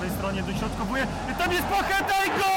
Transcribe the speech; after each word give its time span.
prawej 0.00 0.16
stronie 0.18 0.42
dośrodkowuje. 0.42 1.06
Tam 1.38 1.52
jest 1.52 1.64
Pacheta 1.64 2.24
i 2.24 2.28
gol! 2.28 2.50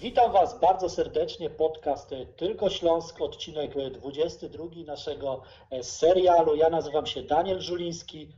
Witam 0.00 0.32
Was 0.32 0.60
bardzo 0.60 0.88
serdecznie. 0.88 1.50
Podcast 1.50 2.14
Tylko 2.36 2.70
Śląsk, 2.70 3.20
odcinek 3.20 3.72
22 3.92 4.64
naszego 4.86 5.42
serialu. 5.82 6.56
Ja 6.56 6.70
nazywam 6.70 7.06
się 7.06 7.22
Daniel 7.22 7.60
Żuliński. 7.60 8.28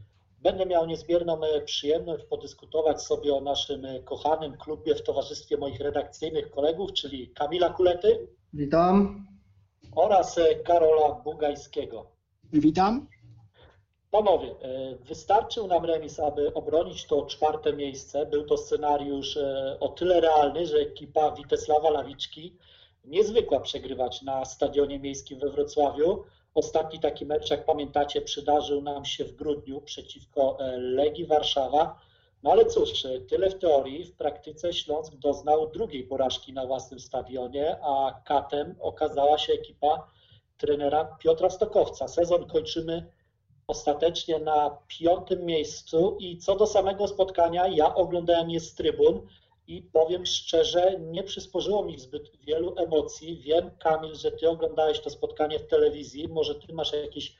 Będę 0.43 0.67
miał 0.67 0.87
niezmierną 0.87 1.41
przyjemność 1.65 2.25
podyskutować 2.25 3.03
sobie 3.03 3.35
o 3.35 3.41
naszym 3.41 3.87
kochanym 4.05 4.57
klubie 4.57 4.95
w 4.95 5.03
towarzystwie 5.03 5.57
moich 5.57 5.81
redakcyjnych 5.81 6.51
kolegów, 6.51 6.93
czyli 6.93 7.29
Kamila 7.29 7.71
Kulety. 7.71 8.29
Witam. 8.53 9.27
Oraz 9.97 10.41
Karola 10.65 11.15
Bugajskiego. 11.15 12.07
Witam. 12.53 13.07
Panowie, 14.11 14.55
wystarczył 15.01 15.67
nam 15.67 15.85
remis, 15.85 16.21
aby 16.21 16.55
obronić 16.55 17.07
to 17.07 17.27
czwarte 17.27 17.73
miejsce. 17.73 18.27
Był 18.27 18.45
to 18.45 18.57
scenariusz 18.57 19.39
o 19.81 19.89
tyle 19.89 20.21
realny, 20.21 20.67
że 20.67 20.79
ekipa 20.79 21.31
Witesława 21.31 21.91
Lawiczki 21.91 22.57
niezwykła 23.05 23.61
przegrywać 23.61 24.23
na 24.23 24.45
stadionie 24.45 24.99
miejskim 24.99 25.39
we 25.39 25.49
Wrocławiu. 25.49 26.25
Ostatni 26.55 27.01
taki 27.01 27.27
mecz, 27.27 27.51
jak 27.51 27.65
pamiętacie, 27.65 28.21
przydarzył 28.21 28.83
nam 28.83 29.05
się 29.05 29.25
w 29.25 29.33
grudniu 29.33 29.81
przeciwko 29.81 30.59
Legii 30.77 31.27
Warszawa. 31.27 32.01
No 32.43 32.51
ale 32.51 32.65
cóż, 32.67 33.07
tyle 33.29 33.51
w 33.51 33.59
teorii, 33.59 34.05
w 34.05 34.17
praktyce 34.17 34.73
Śląsk 34.73 35.15
doznał 35.15 35.71
drugiej 35.71 36.05
porażki 36.05 36.53
na 36.53 36.67
własnym 36.67 37.01
stadionie, 37.01 37.77
a 37.83 38.21
katem 38.25 38.75
okazała 38.81 39.39
się 39.39 39.53
ekipa 39.53 40.07
trenera 40.59 41.05
Piotra 41.05 41.51
Stokowca. 41.51 42.09
Sezon 42.09 42.47
kończymy 42.47 43.07
ostatecznie 43.71 44.39
na 44.39 44.79
piątym 44.89 45.47
miejscu 45.47 46.17
i 46.21 46.39
co 46.39 46.57
do 46.57 46.67
samego 46.67 47.09
spotkania, 47.09 47.69
ja 47.69 47.95
oglądałem 47.95 48.51
je 48.51 48.61
z 48.61 48.75
trybun 48.75 49.21
i 49.67 49.83
powiem 49.83 50.27
szczerze, 50.27 51.01
nie 51.01 51.23
przysporzyło 51.23 51.85
mi 51.85 51.99
zbyt 51.99 52.37
wielu 52.47 52.75
emocji. 52.77 53.37
Wiem, 53.37 53.71
Kamil, 53.79 54.15
że 54.15 54.33
ty 54.33 54.49
oglądałeś 54.49 55.01
to 55.01 55.11
spotkanie 55.11 55.59
w 55.59 55.67
telewizji, 55.67 56.29
może 56.29 56.55
ty 56.55 56.75
masz 56.75 56.93
jakieś 56.93 57.37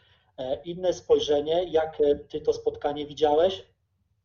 inne 0.65 0.93
spojrzenie, 0.93 1.65
jak 1.65 1.99
ty 2.29 2.41
to 2.41 2.53
spotkanie 2.53 3.07
widziałeś? 3.07 3.65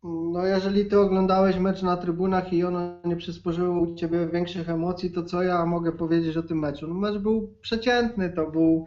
No 0.04 0.46
jeżeli 0.46 0.86
ty 0.86 1.00
oglądałeś 1.00 1.58
mecz 1.58 1.82
na 1.82 1.98
trybunach 1.98 2.54
i 2.54 2.64
ono 2.64 2.80
nie 3.06 3.16
przysporzyło 3.16 3.82
u 3.82 3.96
ciebie 3.96 4.28
większych 4.28 4.70
emocji, 4.70 5.12
to 5.12 5.24
co 5.24 5.44
ja 5.44 5.66
mogę 5.66 5.92
powiedzieć 5.92 6.38
o 6.38 6.44
tym 6.44 6.60
meczu? 6.60 6.88
No 6.88 6.94
mecz 6.94 7.18
był 7.18 7.54
przeciętny, 7.62 8.34
to 8.36 8.52
był... 8.52 8.86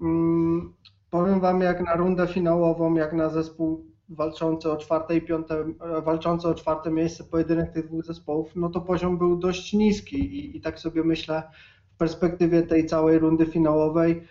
Mm, 0.00 0.74
Powiem 1.14 1.40
Wam, 1.40 1.60
jak 1.60 1.80
na 1.80 1.96
rundę 1.96 2.26
finałową, 2.26 2.94
jak 2.94 3.12
na 3.12 3.28
zespół 3.28 3.84
walczący 4.08 4.70
o 4.70 4.76
czwarte 4.76 5.16
i 5.16 5.22
piąte, 5.22 5.64
walczący 6.04 6.48
o 6.48 6.54
czwarte 6.54 6.90
miejsce 6.90 7.24
pojedynek 7.24 7.72
tych 7.72 7.86
dwóch 7.86 8.04
zespołów, 8.04 8.52
no 8.56 8.68
to 8.68 8.80
poziom 8.80 9.18
był 9.18 9.36
dość 9.36 9.72
niski 9.72 10.16
i, 10.16 10.56
i 10.56 10.60
tak 10.60 10.80
sobie 10.80 11.04
myślę 11.04 11.42
w 11.94 11.96
perspektywie 11.96 12.62
tej 12.62 12.86
całej 12.86 13.18
rundy 13.18 13.46
finałowej, 13.46 14.22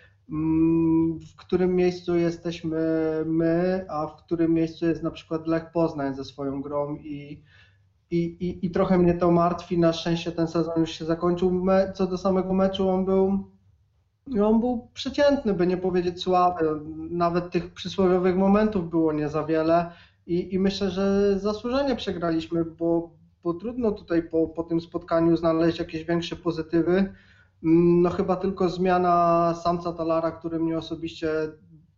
w 1.32 1.36
którym 1.36 1.76
miejscu 1.76 2.16
jesteśmy 2.16 2.78
my, 3.26 3.86
a 3.88 4.06
w 4.06 4.16
którym 4.16 4.54
miejscu 4.54 4.86
jest 4.86 5.02
na 5.02 5.10
przykład 5.10 5.46
Lech 5.46 5.70
Poznań 5.72 6.14
ze 6.14 6.24
swoją 6.24 6.62
grą 6.62 6.96
i, 6.96 7.42
i, 8.10 8.18
i, 8.18 8.66
i 8.66 8.70
trochę 8.70 8.98
mnie 8.98 9.14
to 9.14 9.30
martwi. 9.30 9.78
Na 9.78 9.92
szczęście 9.92 10.32
ten 10.32 10.48
sezon 10.48 10.74
już 10.76 10.90
się 10.90 11.04
zakończył. 11.04 11.64
Co 11.94 12.06
do 12.06 12.18
samego 12.18 12.54
meczu, 12.54 12.88
on 12.88 13.04
był 13.04 13.53
on 14.32 14.60
był 14.60 14.88
przeciętny, 14.94 15.54
by 15.54 15.66
nie 15.66 15.76
powiedzieć 15.76 16.22
słaby. 16.22 16.80
Nawet 17.10 17.50
tych 17.50 17.74
przysłowiowych 17.74 18.36
momentów 18.36 18.90
było 18.90 19.12
nie 19.12 19.28
za 19.28 19.44
wiele 19.44 19.92
i, 20.26 20.54
i 20.54 20.58
myślę, 20.58 20.90
że 20.90 21.38
zasłużenie 21.38 21.96
przegraliśmy, 21.96 22.64
bo, 22.64 23.10
bo 23.42 23.54
trudno 23.54 23.92
tutaj 23.92 24.22
po, 24.22 24.48
po 24.48 24.62
tym 24.62 24.80
spotkaniu 24.80 25.36
znaleźć 25.36 25.78
jakieś 25.78 26.04
większe 26.04 26.36
pozytywy. 26.36 27.12
No 27.62 28.10
chyba 28.10 28.36
tylko 28.36 28.68
zmiana 28.68 29.54
Samca 29.54 29.92
Talara, 29.92 30.30
który 30.30 30.58
mnie 30.58 30.78
osobiście 30.78 31.28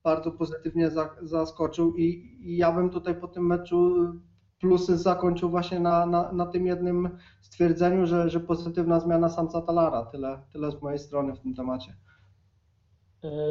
bardzo 0.05 0.31
pozytywnie 0.31 0.91
zaskoczył 1.23 1.97
i, 1.97 2.05
i 2.41 2.57
ja 2.57 2.73
bym 2.73 2.91
tutaj 2.91 3.15
po 3.15 3.29
tym 3.29 3.47
meczu 3.47 4.13
plusy 4.61 4.99
zakończył 4.99 5.51
właśnie 5.51 5.81
na, 5.81 6.07
na, 6.07 6.33
na 6.33 6.47
tym 6.47 6.67
jednym 6.67 7.09
stwierdzeniu, 7.41 8.07
że, 8.07 8.31
że 8.31 8.41
pozytywna 8.41 9.01
zmiana 9.01 9.29
Samca 9.29 9.63
Talara. 9.63 10.05
Tyle, 10.05 10.39
tyle 10.53 10.71
z 10.71 10.83
mojej 10.83 10.99
strony 10.99 11.35
w 11.35 11.41
tym 11.41 11.55
temacie. 11.55 11.97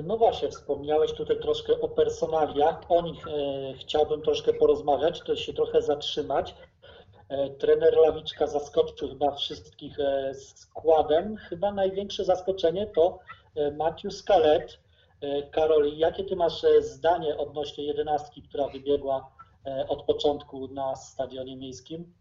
No 0.04 0.18
właśnie, 0.18 0.50
wspomniałeś 0.50 1.14
tutaj 1.14 1.40
troszkę 1.40 1.82
o 1.82 1.88
personaliach. 1.88 2.82
O 2.90 3.02
nich 3.02 3.26
chciałbym 3.80 4.22
troszkę 4.22 4.54
porozmawiać, 4.54 5.22
to 5.22 5.36
się 5.36 5.54
trochę 5.54 5.82
zatrzymać. 5.82 6.56
Trener 7.60 7.98
Lawiczka 7.98 8.48
zaskoczył 8.48 9.10
chyba 9.10 9.32
wszystkich 9.32 9.98
składem. 10.34 11.38
Chyba 11.38 11.72
największe 11.72 12.26
zaskoczenie 12.26 12.88
to 12.88 13.20
Matthew 13.78 14.14
Scalet. 14.14 14.80
Karoli, 15.52 15.98
jakie 15.98 16.24
ty 16.24 16.36
masz 16.36 16.66
zdanie 16.80 17.38
odnośnie 17.38 17.84
jedenastki, 17.84 18.42
która 18.42 18.68
wybiegła 18.68 19.32
od 19.90 20.04
początku 20.04 20.68
na 20.68 20.96
stadionie 20.96 21.58
miejskim? 21.58 22.14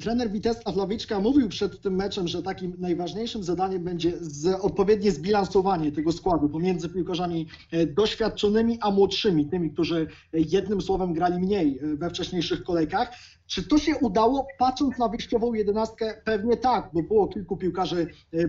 Trener 0.00 0.30
Witesław 0.30 0.76
Lawiczka 0.76 1.20
mówił 1.20 1.48
przed 1.48 1.80
tym 1.80 1.94
meczem, 1.94 2.28
że 2.28 2.42
takim 2.42 2.72
najważniejszym 2.78 3.42
zadaniem 3.42 3.84
będzie 3.84 4.12
odpowiednie 4.60 5.12
zbilansowanie 5.12 5.92
tego 5.92 6.12
składu 6.12 6.48
pomiędzy 6.48 6.88
piłkarzami 6.88 7.46
doświadczonymi 7.86 8.78
a 8.80 8.90
młodszymi, 8.90 9.46
tymi, 9.46 9.70
którzy 9.70 10.06
jednym 10.32 10.80
słowem 10.80 11.12
grali 11.12 11.38
mniej 11.38 11.80
we 11.96 12.10
wcześniejszych 12.10 12.62
kolejkach. 12.62 13.12
Czy 13.46 13.68
to 13.68 13.78
się 13.78 13.96
udało? 13.96 14.46
Patrząc 14.58 14.98
na 14.98 15.08
wyjściową 15.08 15.54
jedenastkę, 15.54 16.14
pewnie 16.24 16.56
tak, 16.56 16.90
bo 16.92 17.02
było 17.02 17.28
kilku 17.28 17.56
piłkarzy 17.56 18.06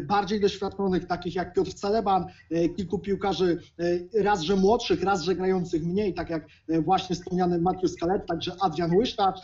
bardziej 0.08 0.42
doświadczonych, 0.42 1.06
takich 1.06 1.36
jak 1.36 1.54
Piotr 1.54 1.74
Celeban, 1.74 2.26
kilku 2.78 3.00
piłkarzy 3.00 3.60
raz, 4.14 4.42
że 4.42 4.56
młodszych, 4.56 5.04
raz, 5.04 5.22
że 5.22 5.36
grających 5.36 5.84
mniej, 5.84 6.14
tak 6.14 6.30
jak 6.30 6.48
właśnie 6.86 7.16
wspomniany 7.16 7.60
Matthew 7.60 7.92
Scalet, 7.92 8.26
także 8.26 8.52
Adrian 8.62 8.96
Łysztacz, 8.96 9.40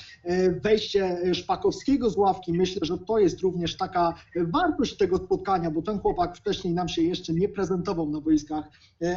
wejście 0.64 1.34
Szpakowskiego 1.34 2.10
z 2.10 2.18
ławki, 2.18 2.54
myślę, 2.54 2.80
że 2.84 2.98
to 2.98 3.20
jest 3.20 3.42
również 3.42 3.78
taka 3.78 4.14
wartość 4.36 4.98
tego 4.98 5.18
spotkania, 5.18 5.72
bo 5.72 5.82
ten 5.82 6.00
chłopak 6.00 6.38
wcześniej 6.38 6.74
nam 6.74 6.88
się 6.88 7.02
jeszcze 7.02 7.34
nie 7.34 7.50
prezentował 7.50 8.10
na 8.10 8.22
boiskach 8.22 8.66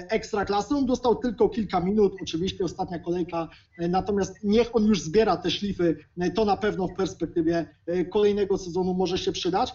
ekstraklasy, 0.08 0.74
on 0.74 0.86
dostał 0.86 1.16
tylko 1.16 1.48
kilka 1.48 1.80
minut, 1.80 2.16
oczywiście 2.22 2.64
ostatnia 2.64 2.98
kolejka, 2.98 3.48
natomiast 3.78 4.44
niech 4.44 4.76
on 4.76 4.84
już 4.84 5.02
zbiera 5.02 5.36
te 5.36 5.50
szlify 5.50 5.96
to 6.34 6.44
na 6.44 6.56
pewno 6.56 6.88
w 6.88 6.94
perspektywie 6.94 7.66
kolejnego 8.10 8.58
sezonu 8.58 8.94
może 8.94 9.18
się 9.18 9.32
przydać. 9.32 9.72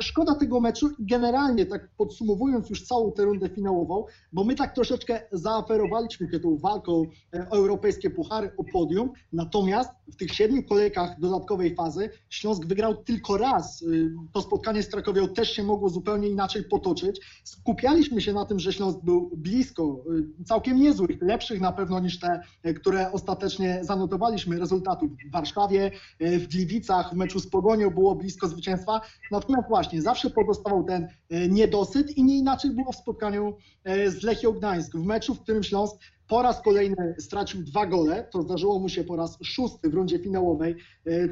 Szkoda 0.00 0.34
tego 0.34 0.60
meczu 0.60 0.88
generalnie 0.98 1.66
tak 1.66 1.88
podsumowując 1.96 2.70
już 2.70 2.82
całą 2.82 3.12
tę 3.12 3.22
rundę 3.24 3.48
finałową, 3.48 4.04
bo 4.32 4.44
my 4.44 4.54
tak 4.54 4.74
troszeczkę 4.74 5.22
zaaferowaliśmy 5.32 6.30
się 6.30 6.40
tą 6.40 6.56
walką 6.56 7.02
o 7.50 7.56
europejskie 7.56 8.10
puchary, 8.10 8.50
o 8.56 8.64
podium, 8.64 9.10
natomiast 9.32 9.90
w 10.12 10.16
tych 10.16 10.34
siedmiu 10.34 10.62
kolejkach 10.62 11.20
dodatkowej 11.20 11.74
fazy 11.74 12.10
Śląsk 12.30 12.66
wygrał 12.66 12.94
tylko 12.96 13.36
raz. 13.38 13.84
To 14.32 14.42
spotkanie 14.42 14.82
z 14.82 14.88
Krakowią 14.88 15.28
też 15.28 15.52
się 15.52 15.62
mogło 15.62 15.88
zupełnie 15.88 16.28
inaczej 16.28 16.64
potoczyć. 16.64 17.20
Skupialiśmy 17.44 18.20
się 18.20 18.32
na 18.32 18.44
tym, 18.44 18.58
że 18.58 18.72
Śląsk 18.72 18.98
był 19.02 19.30
blisko, 19.36 20.04
całkiem 20.44 20.80
niezłych, 20.80 21.22
lepszych 21.22 21.60
na 21.60 21.72
pewno 21.72 22.00
niż 22.00 22.20
te, 22.20 22.40
które 22.74 23.12
ostatecznie 23.12 23.78
zanotowaliśmy 23.82 24.58
rezultatów 24.58 25.10
w 25.28 25.32
Warszawie, 25.32 25.90
w 26.20 26.46
Gliwicach, 26.46 27.10
w 27.12 27.16
meczu 27.16 27.40
z 27.40 27.50
Pogonią 27.50 27.90
było 27.90 28.14
blisko 28.14 28.48
zwycięstwa. 28.48 29.00
Natomiast 29.30 29.68
właśnie 29.68 30.02
zawsze 30.02 30.30
pozostawał 30.30 30.84
ten 30.84 31.08
niedosyt 31.48 32.16
i 32.16 32.24
nie 32.24 32.38
inaczej 32.38 32.70
było 32.70 32.92
w 32.92 32.96
spotkaniu 32.96 33.56
z 33.86 34.22
Lechią 34.22 34.52
Gdańsk. 34.52 34.96
W 34.96 35.04
meczu, 35.04 35.34
w 35.34 35.40
którym 35.40 35.62
Śląsk 35.62 35.96
po 36.32 36.42
raz 36.42 36.62
kolejny 36.62 37.14
stracił 37.18 37.62
dwa 37.62 37.86
gole, 37.86 38.28
to 38.30 38.42
zdarzyło 38.42 38.78
mu 38.78 38.88
się 38.88 39.04
po 39.04 39.16
raz 39.16 39.38
szósty 39.42 39.90
w 39.90 39.94
rundzie 39.94 40.18
finałowej, 40.18 40.76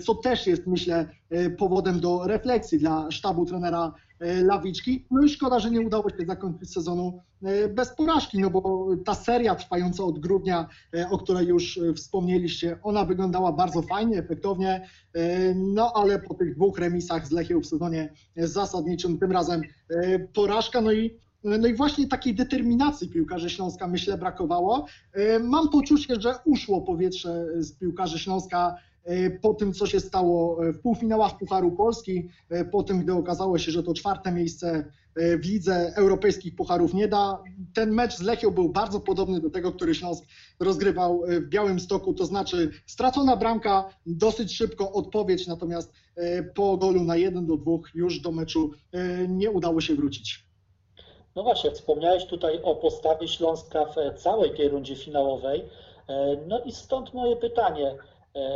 co 0.04 0.14
też 0.14 0.46
jest 0.46 0.66
myślę 0.66 1.08
powodem 1.58 2.00
do 2.00 2.26
refleksji 2.26 2.78
dla 2.78 3.10
sztabu 3.10 3.46
trenera 3.46 3.94
Lawiczki. 4.42 5.06
No 5.10 5.22
i 5.22 5.28
szkoda, 5.28 5.60
że 5.60 5.70
nie 5.70 5.80
udało 5.80 6.10
się 6.10 6.26
zakończyć 6.26 6.72
sezonu 6.72 7.20
bez 7.74 7.94
porażki, 7.96 8.38
no 8.38 8.50
bo 8.50 8.88
ta 9.04 9.14
seria 9.14 9.54
trwająca 9.54 10.04
od 10.04 10.18
grudnia, 10.18 10.68
o 11.10 11.18
której 11.18 11.46
już 11.46 11.80
wspomnieliście, 11.96 12.78
ona 12.82 13.04
wyglądała 13.04 13.52
bardzo 13.52 13.82
fajnie, 13.82 14.18
efektownie, 14.18 14.88
no 15.54 15.92
ale 15.94 16.18
po 16.18 16.34
tych 16.34 16.54
dwóch 16.54 16.78
remisach 16.78 17.26
z 17.26 17.30
Lechią 17.30 17.60
w 17.60 17.66
sezonie 17.66 18.12
zasadniczym, 18.36 19.18
tym 19.18 19.32
razem 19.32 19.62
porażka, 20.34 20.80
no 20.80 20.92
i 20.92 21.20
no 21.44 21.68
i 21.68 21.74
właśnie 21.74 22.08
takiej 22.08 22.34
determinacji 22.34 23.08
piłkarzy 23.08 23.50
Śląska 23.50 23.88
myślę 23.88 24.18
brakowało. 24.18 24.86
Mam 25.40 25.68
poczucie, 25.68 26.20
że 26.20 26.34
uszło 26.44 26.80
powietrze 26.80 27.46
z 27.58 27.72
piłkarzy 27.72 28.18
Śląska 28.18 28.76
e, 29.04 29.30
po 29.30 29.54
tym, 29.54 29.72
co 29.72 29.86
się 29.86 30.00
stało 30.00 30.60
w 30.72 30.78
półfinałach 30.78 31.38
Pucharu 31.38 31.72
Polski, 31.72 32.28
e, 32.48 32.64
po 32.64 32.82
tym, 32.82 33.00
gdy 33.00 33.12
okazało 33.12 33.58
się, 33.58 33.72
że 33.72 33.82
to 33.82 33.94
czwarte 33.94 34.32
miejsce 34.32 34.84
e, 35.14 35.38
w 35.38 35.44
lidze 35.44 35.92
europejskich 35.96 36.54
pucharów 36.54 36.94
nie 36.94 37.08
da. 37.08 37.42
Ten 37.74 37.92
mecz 37.92 38.16
z 38.16 38.20
Lechią 38.20 38.50
był 38.50 38.68
bardzo 38.68 39.00
podobny 39.00 39.40
do 39.40 39.50
tego, 39.50 39.72
który 39.72 39.94
Śląsk 39.94 40.24
rozgrywał 40.60 41.22
w 41.26 41.48
Białym 41.48 41.80
Stoku, 41.80 42.14
to 42.14 42.26
znaczy 42.26 42.70
stracona 42.86 43.36
bramka, 43.36 43.84
dosyć 44.06 44.56
szybko 44.56 44.92
odpowiedź, 44.92 45.46
natomiast 45.46 45.92
po 46.54 46.76
golu 46.76 47.04
na 47.04 47.16
1 47.16 47.46
do 47.46 47.56
2 47.56 47.72
już 47.94 48.20
do 48.20 48.32
meczu 48.32 48.70
nie 49.28 49.50
udało 49.50 49.80
się 49.80 49.94
wrócić. 49.94 50.49
No 51.36 51.42
właśnie, 51.42 51.70
wspomniałeś 51.70 52.26
tutaj 52.26 52.60
o 52.62 52.74
postawie 52.74 53.28
Śląska 53.28 53.84
w 53.84 54.18
całej 54.18 54.54
tej 54.54 54.68
rundzie 54.68 54.96
finałowej. 54.96 55.64
No 56.46 56.60
i 56.60 56.72
stąd 56.72 57.14
moje 57.14 57.36
pytanie. 57.36 57.94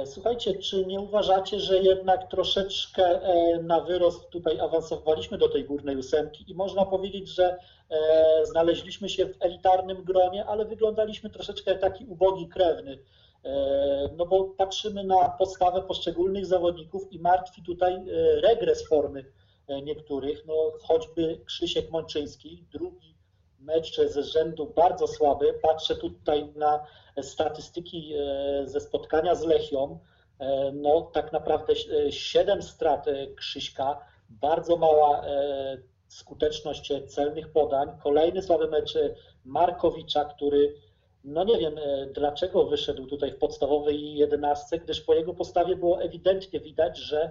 Słuchajcie, 0.05 0.55
czy 0.55 0.87
nie 0.87 1.01
uważacie, 1.01 1.61
że 1.61 1.79
jednak 1.79 2.31
troszeczkę 2.31 3.21
na 3.63 3.81
wyrost 3.81 4.31
tutaj 4.31 4.61
awansowaliśmy 4.61 5.39
do 5.39 5.49
tej 5.49 5.65
górnej 5.65 5.97
ósemki 5.97 6.51
i 6.51 6.55
można 6.55 6.85
powiedzieć, 6.85 7.29
że 7.29 7.59
znaleźliśmy 8.45 9.09
się 9.09 9.27
w 9.27 9.37
elitarnym 9.41 10.05
gronie, 10.05 10.45
ale 10.45 10.65
wyglądaliśmy 10.65 11.31
troszeczkę 11.31 11.71
jak 11.71 11.81
taki 11.81 12.05
ubogi 12.05 12.49
krewny. 12.49 12.99
No 14.17 14.27
bo 14.27 14.45
patrzymy 14.45 15.05
na 15.05 15.29
postawę 15.29 15.83
poszczególnych 15.83 16.47
zawodników 16.47 17.13
i 17.13 17.19
martwi 17.19 17.63
tutaj 17.63 18.03
regres 18.43 18.89
formy 18.89 19.25
niektórych, 19.83 20.47
no 20.47 20.55
choćby 20.83 21.41
Krzysiek 21.45 21.91
Mączyński, 21.91 22.65
drugi 22.73 23.15
mecz 23.59 24.01
ze 24.01 24.23
rzędu 24.23 24.73
bardzo 24.77 25.07
słaby. 25.07 25.55
Patrzę 25.63 25.97
tutaj 25.97 26.53
na 26.57 26.87
statystyki 27.23 28.15
ze 28.65 28.81
spotkania 28.81 29.35
z 29.35 29.45
Lechią. 29.45 29.99
No 30.73 31.03
tak 31.03 31.33
naprawdę 31.33 31.75
7 32.11 32.63
strat 32.63 33.07
Krzyśka, 33.37 34.01
bardzo 34.31 34.77
mała 34.77 35.25
skuteczność 36.09 36.93
celnych 37.07 37.53
podań. 37.53 37.89
Kolejny 38.03 38.43
słaby 38.43 38.69
mecz 38.69 38.99
Markowicza, 39.45 40.25
który 40.25 40.75
no 41.25 41.45
nie 41.45 41.59
wiem 41.59 41.75
dlaczego 42.13 42.65
wyszedł 42.65 43.07
tutaj 43.07 43.33
w 43.33 43.39
podstawowej 43.39 44.15
jedenastce, 44.15 44.79
gdyż 44.79 45.01
po 45.01 45.15
jego 45.15 45.35
postawie 45.35 45.77
było 45.77 46.03
ewidentnie 46.03 46.61
widać, 46.61 46.99
że 46.99 47.31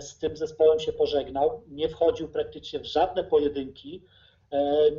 z 0.00 0.18
tym 0.18 0.36
zespołem 0.36 0.80
się 0.80 0.92
pożegnał, 0.92 1.62
nie 1.68 1.88
wchodził 1.88 2.28
praktycznie 2.28 2.80
w 2.80 2.84
żadne 2.84 3.24
pojedynki. 3.24 4.02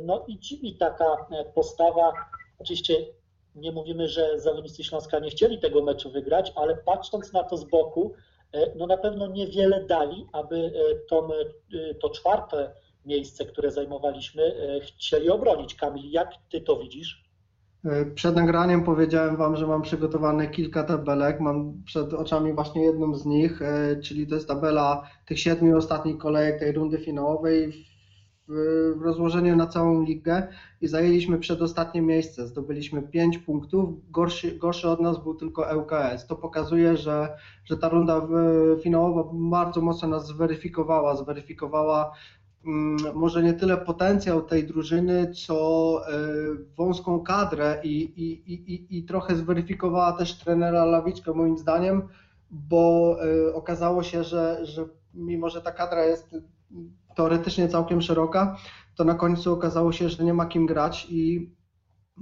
No 0.04 0.24
i 0.28 0.38
dziwi 0.38 0.76
taka 0.76 1.26
postawa. 1.54 2.12
Oczywiście 2.58 2.94
nie 3.54 3.72
mówimy, 3.72 4.08
że 4.08 4.40
zawodnicy 4.40 4.84
Śląska 4.84 5.18
nie 5.18 5.30
chcieli 5.30 5.58
tego 5.58 5.82
meczu 5.82 6.10
wygrać, 6.10 6.52
ale 6.54 6.76
patrząc 6.76 7.32
na 7.32 7.44
to 7.44 7.56
z 7.56 7.64
boku, 7.64 8.12
no 8.76 8.86
na 8.86 8.96
pewno 8.96 9.26
niewiele 9.26 9.84
dali, 9.84 10.26
aby 10.32 10.72
to, 11.08 11.28
to 12.00 12.10
czwarte 12.10 12.74
miejsce, 13.04 13.44
które 13.44 13.70
zajmowaliśmy, 13.70 14.54
chcieli 14.82 15.30
obronić. 15.30 15.74
Kamil, 15.74 16.10
jak 16.10 16.32
ty 16.50 16.60
to 16.60 16.76
widzisz? 16.76 17.29
Przed 18.14 18.36
nagraniem 18.36 18.84
powiedziałem 18.84 19.36
Wam, 19.36 19.56
że 19.56 19.66
mam 19.66 19.82
przygotowane 19.82 20.48
kilka 20.48 20.84
tabelek. 20.84 21.40
Mam 21.40 21.82
przed 21.84 22.14
oczami 22.14 22.52
właśnie 22.52 22.84
jedną 22.84 23.14
z 23.14 23.26
nich, 23.26 23.60
czyli 24.02 24.26
to 24.26 24.34
jest 24.34 24.48
tabela 24.48 25.02
tych 25.26 25.40
siedmiu 25.40 25.76
ostatnich 25.76 26.18
kolejek 26.18 26.58
tej 26.58 26.72
rundy 26.72 26.98
finałowej 26.98 27.72
w 28.96 29.02
rozłożeniu 29.02 29.56
na 29.56 29.66
całą 29.66 30.02
ligę 30.02 30.48
i 30.80 30.88
zajęliśmy 30.88 31.38
przedostatnie 31.38 32.02
miejsce. 32.02 32.46
Zdobyliśmy 32.46 33.02
5 33.02 33.38
punktów. 33.38 34.10
Gorszy, 34.10 34.58
gorszy 34.58 34.88
od 34.88 35.00
nas 35.00 35.22
był 35.22 35.34
tylko 35.34 35.66
ŁKS. 35.76 36.26
To 36.26 36.36
pokazuje, 36.36 36.96
że, 36.96 37.36
że 37.64 37.76
ta 37.76 37.88
runda 37.88 38.28
finałowa 38.82 39.30
bardzo 39.32 39.80
mocno 39.80 40.08
nas 40.08 40.26
zweryfikowała. 40.26 41.16
Zweryfikowała 41.16 42.12
może 43.14 43.42
nie 43.42 43.54
tyle 43.54 43.76
potencjał 43.76 44.42
tej 44.42 44.66
drużyny, 44.66 45.32
co 45.46 46.00
wąską 46.76 47.20
kadrę 47.20 47.80
i, 47.84 48.02
i, 48.02 48.52
i, 48.54 48.98
i 48.98 49.04
trochę 49.04 49.36
zweryfikowała 49.36 50.12
też 50.12 50.38
trenera 50.38 50.84
Lawiczkę 50.84 51.32
moim 51.32 51.58
zdaniem, 51.58 52.02
bo 52.50 53.16
okazało 53.54 54.02
się, 54.02 54.24
że, 54.24 54.66
że 54.66 54.88
mimo, 55.14 55.48
że 55.48 55.62
ta 55.62 55.72
kadra 55.72 56.04
jest 56.04 56.36
teoretycznie 57.16 57.68
całkiem 57.68 58.02
szeroka, 58.02 58.56
to 58.96 59.04
na 59.04 59.14
końcu 59.14 59.52
okazało 59.52 59.92
się, 59.92 60.08
że 60.08 60.24
nie 60.24 60.34
ma 60.34 60.46
kim 60.46 60.66
grać 60.66 61.06
i 61.10 61.50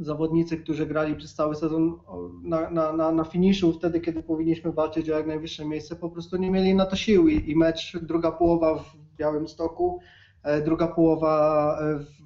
zawodnicy, 0.00 0.56
którzy 0.56 0.86
grali 0.86 1.16
przez 1.16 1.34
cały 1.34 1.54
sezon 1.54 1.98
na, 2.42 2.70
na, 2.70 2.92
na, 2.92 3.12
na 3.12 3.24
finiszu, 3.24 3.72
wtedy 3.72 4.00
kiedy 4.00 4.22
powinniśmy 4.22 4.72
walczyć 4.72 5.10
o 5.10 5.16
jak 5.16 5.26
najwyższe 5.26 5.64
miejsce, 5.64 5.96
po 5.96 6.10
prostu 6.10 6.36
nie 6.36 6.50
mieli 6.50 6.74
na 6.74 6.86
to 6.86 6.96
sił 6.96 7.28
i, 7.28 7.50
i 7.50 7.56
mecz, 7.56 7.96
druga 8.02 8.32
połowa 8.32 8.74
w 8.74 8.96
Białym 9.16 9.48
Stoku 9.48 10.00
Druga 10.64 10.86
połowa 10.86 11.78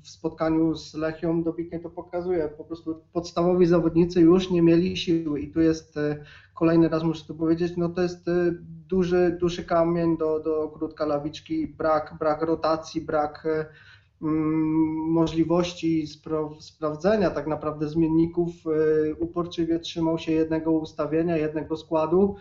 w 0.02 0.08
spotkaniu 0.08 0.74
z 0.74 0.94
Lechią 0.94 1.42
dobitnie 1.42 1.80
to 1.80 1.90
pokazuje. 1.90 2.48
Po 2.48 2.64
prostu 2.64 3.02
podstawowi 3.12 3.66
zawodnicy 3.66 4.20
już 4.20 4.50
nie 4.50 4.62
mieli 4.62 4.96
siły 4.96 5.40
i 5.40 5.50
tu 5.52 5.60
jest 5.60 5.98
kolejny 6.54 6.88
raz 6.88 7.02
muszę 7.02 7.24
to 7.26 7.34
powiedzieć, 7.34 7.72
no 7.76 7.88
to 7.88 8.02
jest 8.02 8.26
duży, 8.88 9.36
duży 9.40 9.64
kamień 9.64 10.16
do, 10.16 10.40
do 10.40 10.68
krótka 10.68 11.06
lawiczki, 11.06 11.66
brak, 11.66 12.14
brak 12.18 12.42
rotacji, 12.42 13.00
brak 13.00 13.46
możliwości 15.08 16.06
spra 16.06 16.38
sprawdzenia 16.60 17.30
tak 17.30 17.46
naprawdę 17.46 17.88
zmienników. 17.88 18.50
Uporczywie 19.18 19.78
trzymał 19.78 20.18
się 20.18 20.32
jednego 20.32 20.72
ustawienia, 20.72 21.36
jednego 21.36 21.76
składu. 21.76 22.36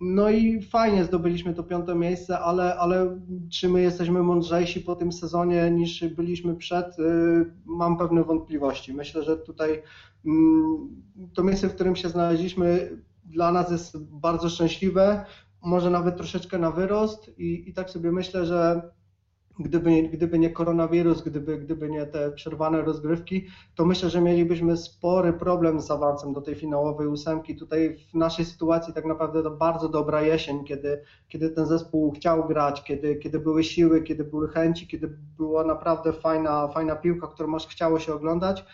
No 0.00 0.30
i 0.30 0.62
fajnie 0.62 1.04
zdobyliśmy 1.04 1.54
to 1.54 1.62
piąte 1.62 1.94
miejsce, 1.94 2.38
ale, 2.38 2.76
ale 2.76 3.20
czy 3.52 3.68
my 3.68 3.82
jesteśmy 3.82 4.22
mądrzejsi 4.22 4.80
po 4.80 4.96
tym 4.96 5.12
sezonie 5.12 5.70
niż 5.70 6.04
byliśmy 6.04 6.56
przed? 6.56 6.96
Mam 7.64 7.98
pewne 7.98 8.24
wątpliwości. 8.24 8.94
Myślę, 8.94 9.22
że 9.22 9.36
tutaj 9.36 9.82
to 11.34 11.42
miejsce, 11.44 11.68
w 11.68 11.74
którym 11.74 11.96
się 11.96 12.08
znaleźliśmy, 12.08 12.98
dla 13.24 13.52
nas 13.52 13.70
jest 13.70 13.98
bardzo 13.98 14.48
szczęśliwe, 14.48 15.24
może 15.62 15.90
nawet 15.90 16.16
troszeczkę 16.16 16.58
na 16.58 16.70
wyrost 16.70 17.38
i, 17.38 17.68
i 17.68 17.72
tak 17.72 17.90
sobie 17.90 18.12
myślę, 18.12 18.46
że 18.46 18.90
gdyby, 19.58 20.02
gdyby 20.02 20.38
nie 20.38 20.50
koronawirus, 20.50 21.22
gdyby, 21.22 21.58
gdyby 21.58 21.90
nie 21.90 22.06
te 22.06 22.32
przerwane 22.32 22.82
rozgrywki, 22.82 23.46
to 23.74 23.84
myślę, 23.84 24.10
że 24.10 24.20
mielibyśmy 24.20 24.76
spory 24.76 25.32
problem 25.32 25.80
z 25.80 25.90
awansem 25.90 26.32
do 26.32 26.40
tej 26.40 26.54
finałowej 26.54 27.06
ósemki. 27.06 27.56
Tutaj 27.56 27.96
w 28.12 28.14
naszej 28.14 28.44
sytuacji 28.44 28.94
tak 28.94 29.04
naprawdę 29.04 29.42
to 29.42 29.50
bardzo 29.50 29.88
dobra 29.88 30.22
jesień, 30.22 30.64
kiedy, 30.64 31.02
kiedy 31.28 31.50
ten 31.50 31.66
zespół 31.66 32.12
chciał 32.12 32.48
grać, 32.48 32.82
kiedy, 32.82 33.16
kiedy 33.16 33.38
były 33.38 33.64
siły, 33.64 34.02
kiedy 34.02 34.24
były 34.24 34.48
chęci, 34.48 34.86
kiedy 34.86 35.18
była 35.36 35.64
naprawdę 35.64 36.12
fajna, 36.12 36.68
fajna 36.68 36.96
piłka, 36.96 37.26
którą 37.26 37.54
aż 37.54 37.66
chciało 37.66 37.98
się 37.98 38.14
oglądać 38.14 38.64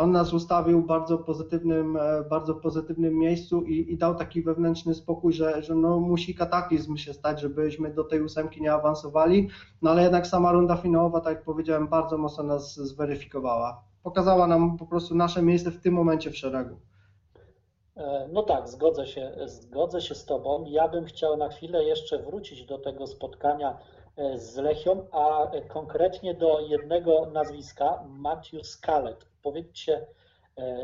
on 0.00 0.12
nas 0.12 0.32
ustawił 0.32 0.82
w 0.82 0.86
bardzo 0.86 1.18
pozytywnym, 1.18 1.98
bardzo 2.30 2.54
pozytywnym 2.54 3.18
miejscu 3.18 3.62
i, 3.62 3.92
i, 3.92 3.98
dał 3.98 4.14
taki 4.14 4.42
wewnętrzny 4.42 4.94
spokój, 4.94 5.32
że, 5.32 5.62
że 5.62 5.74
no 5.74 6.00
musi 6.00 6.34
kataklizm 6.34 6.96
się 6.96 7.14
stać, 7.14 7.40
żebyśmy 7.40 7.94
do 7.94 8.04
tej 8.04 8.22
ósemki 8.22 8.62
nie 8.62 8.72
awansowali, 8.72 9.48
no 9.82 9.90
ale 9.90 10.02
jednak 10.02 10.26
sama 10.26 10.52
runda 10.52 10.76
finałowa, 10.76 11.20
tak 11.20 11.34
jak 11.34 11.44
powiedziałem, 11.44 11.88
bardzo 11.88 12.18
mocno 12.18 12.44
nas 12.44 12.74
zweryfikowała. 12.74 13.84
Pokazała 14.02 14.46
nam 14.46 14.76
po 14.78 14.86
prostu 14.86 15.14
nasze 15.14 15.42
miejsce 15.42 15.70
w 15.70 15.80
tym 15.80 15.94
momencie 15.94 16.30
w 16.30 16.36
szeregu. 16.36 16.76
No 18.32 18.42
tak, 18.42 18.68
zgodzę 18.68 19.06
się, 19.06 19.32
zgodzę 19.46 20.00
się 20.00 20.14
z 20.14 20.24
Tobą. 20.24 20.64
Ja 20.68 20.88
bym 20.88 21.04
chciał 21.04 21.36
na 21.36 21.48
chwilę 21.48 21.84
jeszcze 21.84 22.18
wrócić 22.18 22.64
do 22.64 22.78
tego 22.78 23.06
spotkania 23.06 23.78
z 24.34 24.56
Lechią, 24.56 25.06
a 25.12 25.50
konkretnie 25.68 26.34
do 26.34 26.60
jednego 26.60 27.26
nazwiska, 27.32 28.04
Matthew 28.08 28.66
Scalet. 28.66 29.29
Powiedzcie, 29.42 30.06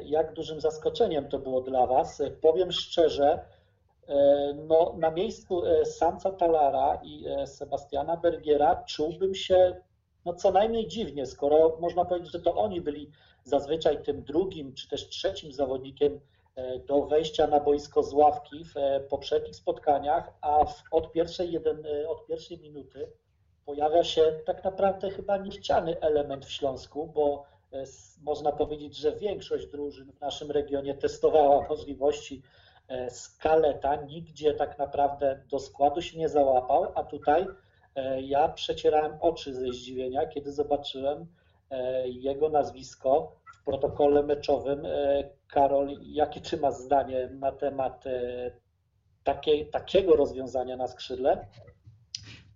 jak 0.03 0.33
dużym 0.33 0.61
zaskoczeniem 0.61 1.29
to 1.29 1.39
było 1.39 1.61
dla 1.61 1.87
Was. 1.87 2.23
Powiem 2.41 2.73
szczerze, 2.73 3.45
no, 4.55 4.95
na 4.99 5.11
miejscu 5.11 5.63
Samca 5.85 6.31
Talara 6.31 7.01
i 7.03 7.25
Sebastiana 7.47 8.17
Bergiera 8.17 8.85
czułbym 8.87 9.35
się 9.35 9.77
no, 10.25 10.35
co 10.35 10.51
najmniej 10.51 10.89
dziwnie, 10.89 11.27
skoro 11.27 11.77
można 11.81 12.05
powiedzieć, 12.05 12.33
że 12.33 12.41
to 12.41 12.55
oni 12.55 12.81
byli 12.81 13.11
zazwyczaj 13.45 14.03
tym 14.03 14.23
drugim 14.23 14.75
czy 14.75 14.89
też 14.89 15.09
trzecim 15.09 15.53
zawodnikiem 15.53 16.21
do 16.87 17.03
wejścia 17.03 17.47
na 17.47 17.61
boisko 17.61 18.03
z 18.03 18.13
ławki 18.13 18.65
w 18.65 18.75
poprzednich 19.09 19.57
spotkaniach, 19.57 20.33
a 20.41 20.65
w, 20.65 20.83
od, 20.91 21.13
pierwszej 21.13 21.53
jeden, 21.53 21.85
od 22.09 22.27
pierwszej 22.27 22.59
minuty 22.59 23.13
pojawia 23.67 24.05
się 24.05 24.23
tak 24.47 24.65
naprawdę 24.65 25.11
chyba 25.11 25.37
niechciany 25.37 26.01
element 26.01 26.47
w 26.47 26.53
Śląsku, 26.53 27.07
bo 27.07 27.45
można 28.23 28.53
powiedzieć, 28.53 28.97
że 28.97 29.17
większość 29.17 29.67
drużyn 29.67 30.13
w 30.13 30.21
naszym 30.21 30.51
regionie 30.51 30.95
testowała 30.95 31.69
możliwości 31.69 32.43
skaleta, 33.09 33.97
nigdzie 33.97 34.55
tak 34.55 34.79
naprawdę 34.79 35.43
do 35.51 35.59
składu 35.59 36.03
się 36.03 36.19
nie 36.19 36.29
załapał, 36.29 36.93
a 36.95 37.05
tutaj 37.05 37.47
ja 38.21 38.49
przecierałem 38.49 39.13
oczy 39.21 39.55
ze 39.55 39.73
zdziwienia, 39.73 40.27
kiedy 40.27 40.53
zobaczyłem 40.53 41.27
jego 42.05 42.49
nazwisko 42.49 43.37
w 43.55 43.65
protokole 43.65 44.23
meczowym. 44.23 44.83
Karol, 45.49 45.99
jakie 46.03 46.41
ty 46.41 46.57
masz 46.57 46.75
zdanie 46.75 47.29
na 47.33 47.53
temat 47.53 48.05
takie, 49.25 49.67
takiego 49.67 50.17
rozwiązania 50.17 50.77
na 50.77 50.89
skrzydle? 50.89 51.47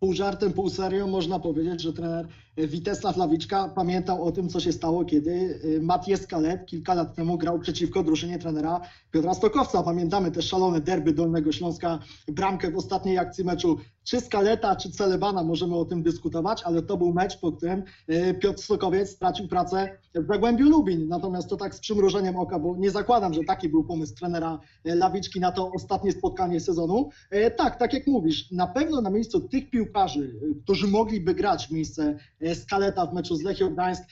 pół 0.00 0.12
żartem, 0.12 0.52
pół 0.52 0.68
serio 0.68 1.06
można 1.06 1.40
powiedzieć, 1.40 1.80
że 1.80 1.92
trener 1.92 2.26
Witesław 2.57 3.16
Lawiczka 3.16 3.69
pamiętał 3.69 4.25
o 4.25 4.33
tym, 4.33 4.49
co 4.49 4.61
się 4.61 4.73
stało, 4.73 5.04
kiedy 5.04 5.30
y, 5.64 5.80
Mathieu 5.83 6.16
Skalet 6.16 6.66
kilka 6.66 6.95
lat 6.95 7.14
temu 7.14 7.38
grał 7.38 7.59
przeciwko 7.59 8.02
drużynie 8.02 8.38
trenera 8.38 8.80
Piotra 9.11 9.35
Stokowca. 9.35 9.83
Pamiętamy 9.83 10.30
te 10.30 10.42
szalone 10.42 10.80
derby 10.80 11.12
Dolnego 11.12 11.52
Śląska, 11.52 11.99
bramkę 12.28 12.71
w 12.71 12.76
ostatniej 12.76 13.19
akcji 13.19 13.45
meczu 13.45 13.76
czy 14.04 14.21
Skaleta, 14.21 14.76
czy 14.76 14.90
Celebana, 14.90 15.45
możemy 15.45 15.76
o 15.76 15.85
tym 15.85 16.02
dyskutować, 16.02 16.62
ale 16.62 16.83
to 16.83 16.97
był 16.97 17.12
mecz, 17.12 17.40
po 17.40 17.52
którym 17.52 17.83
y, 18.11 18.35
Piotr 18.35 18.62
Stokowiec 18.62 19.11
stracił 19.11 19.49
pracę 19.49 19.99
w 20.14 20.26
Zagłębiu 20.26 20.69
Lubin. 20.69 21.09
Natomiast 21.09 21.49
to 21.49 21.57
tak 21.57 21.75
z 21.75 21.80
przymrużeniem 21.80 22.37
oka, 22.37 22.59
bo 22.59 22.76
nie 22.76 22.90
zakładam, 22.90 23.35
że 23.35 23.40
taki 23.45 23.69
był 23.69 23.85
pomysł 23.85 24.14
trenera 24.14 24.61
y, 24.87 24.95
Lawiczki 24.95 25.40
na 25.40 25.52
to 25.52 25.73
ostatnie 25.73 26.12
spotkanie 26.12 26.61
sezonu. 26.61 27.11
Tak, 27.57 27.78
tak 27.78 27.92
jak 27.92 28.07
mówisz, 28.07 28.50
na 28.50 28.66
pewno 28.66 29.00
na 29.00 29.11
miejscu 29.11 29.40
tych 29.40 29.71
piłkarzy, 29.71 30.40
którzy 30.64 30.87
mogliby 30.87 31.35
grać 31.35 31.66
w 31.66 31.71
miejsce 31.71 32.19
Skaleta 32.54 33.06
w 33.06 33.14
meczu 33.14 33.37
z 33.37 33.42
Lechią 33.42 33.70
Gdańsk, 33.70 34.02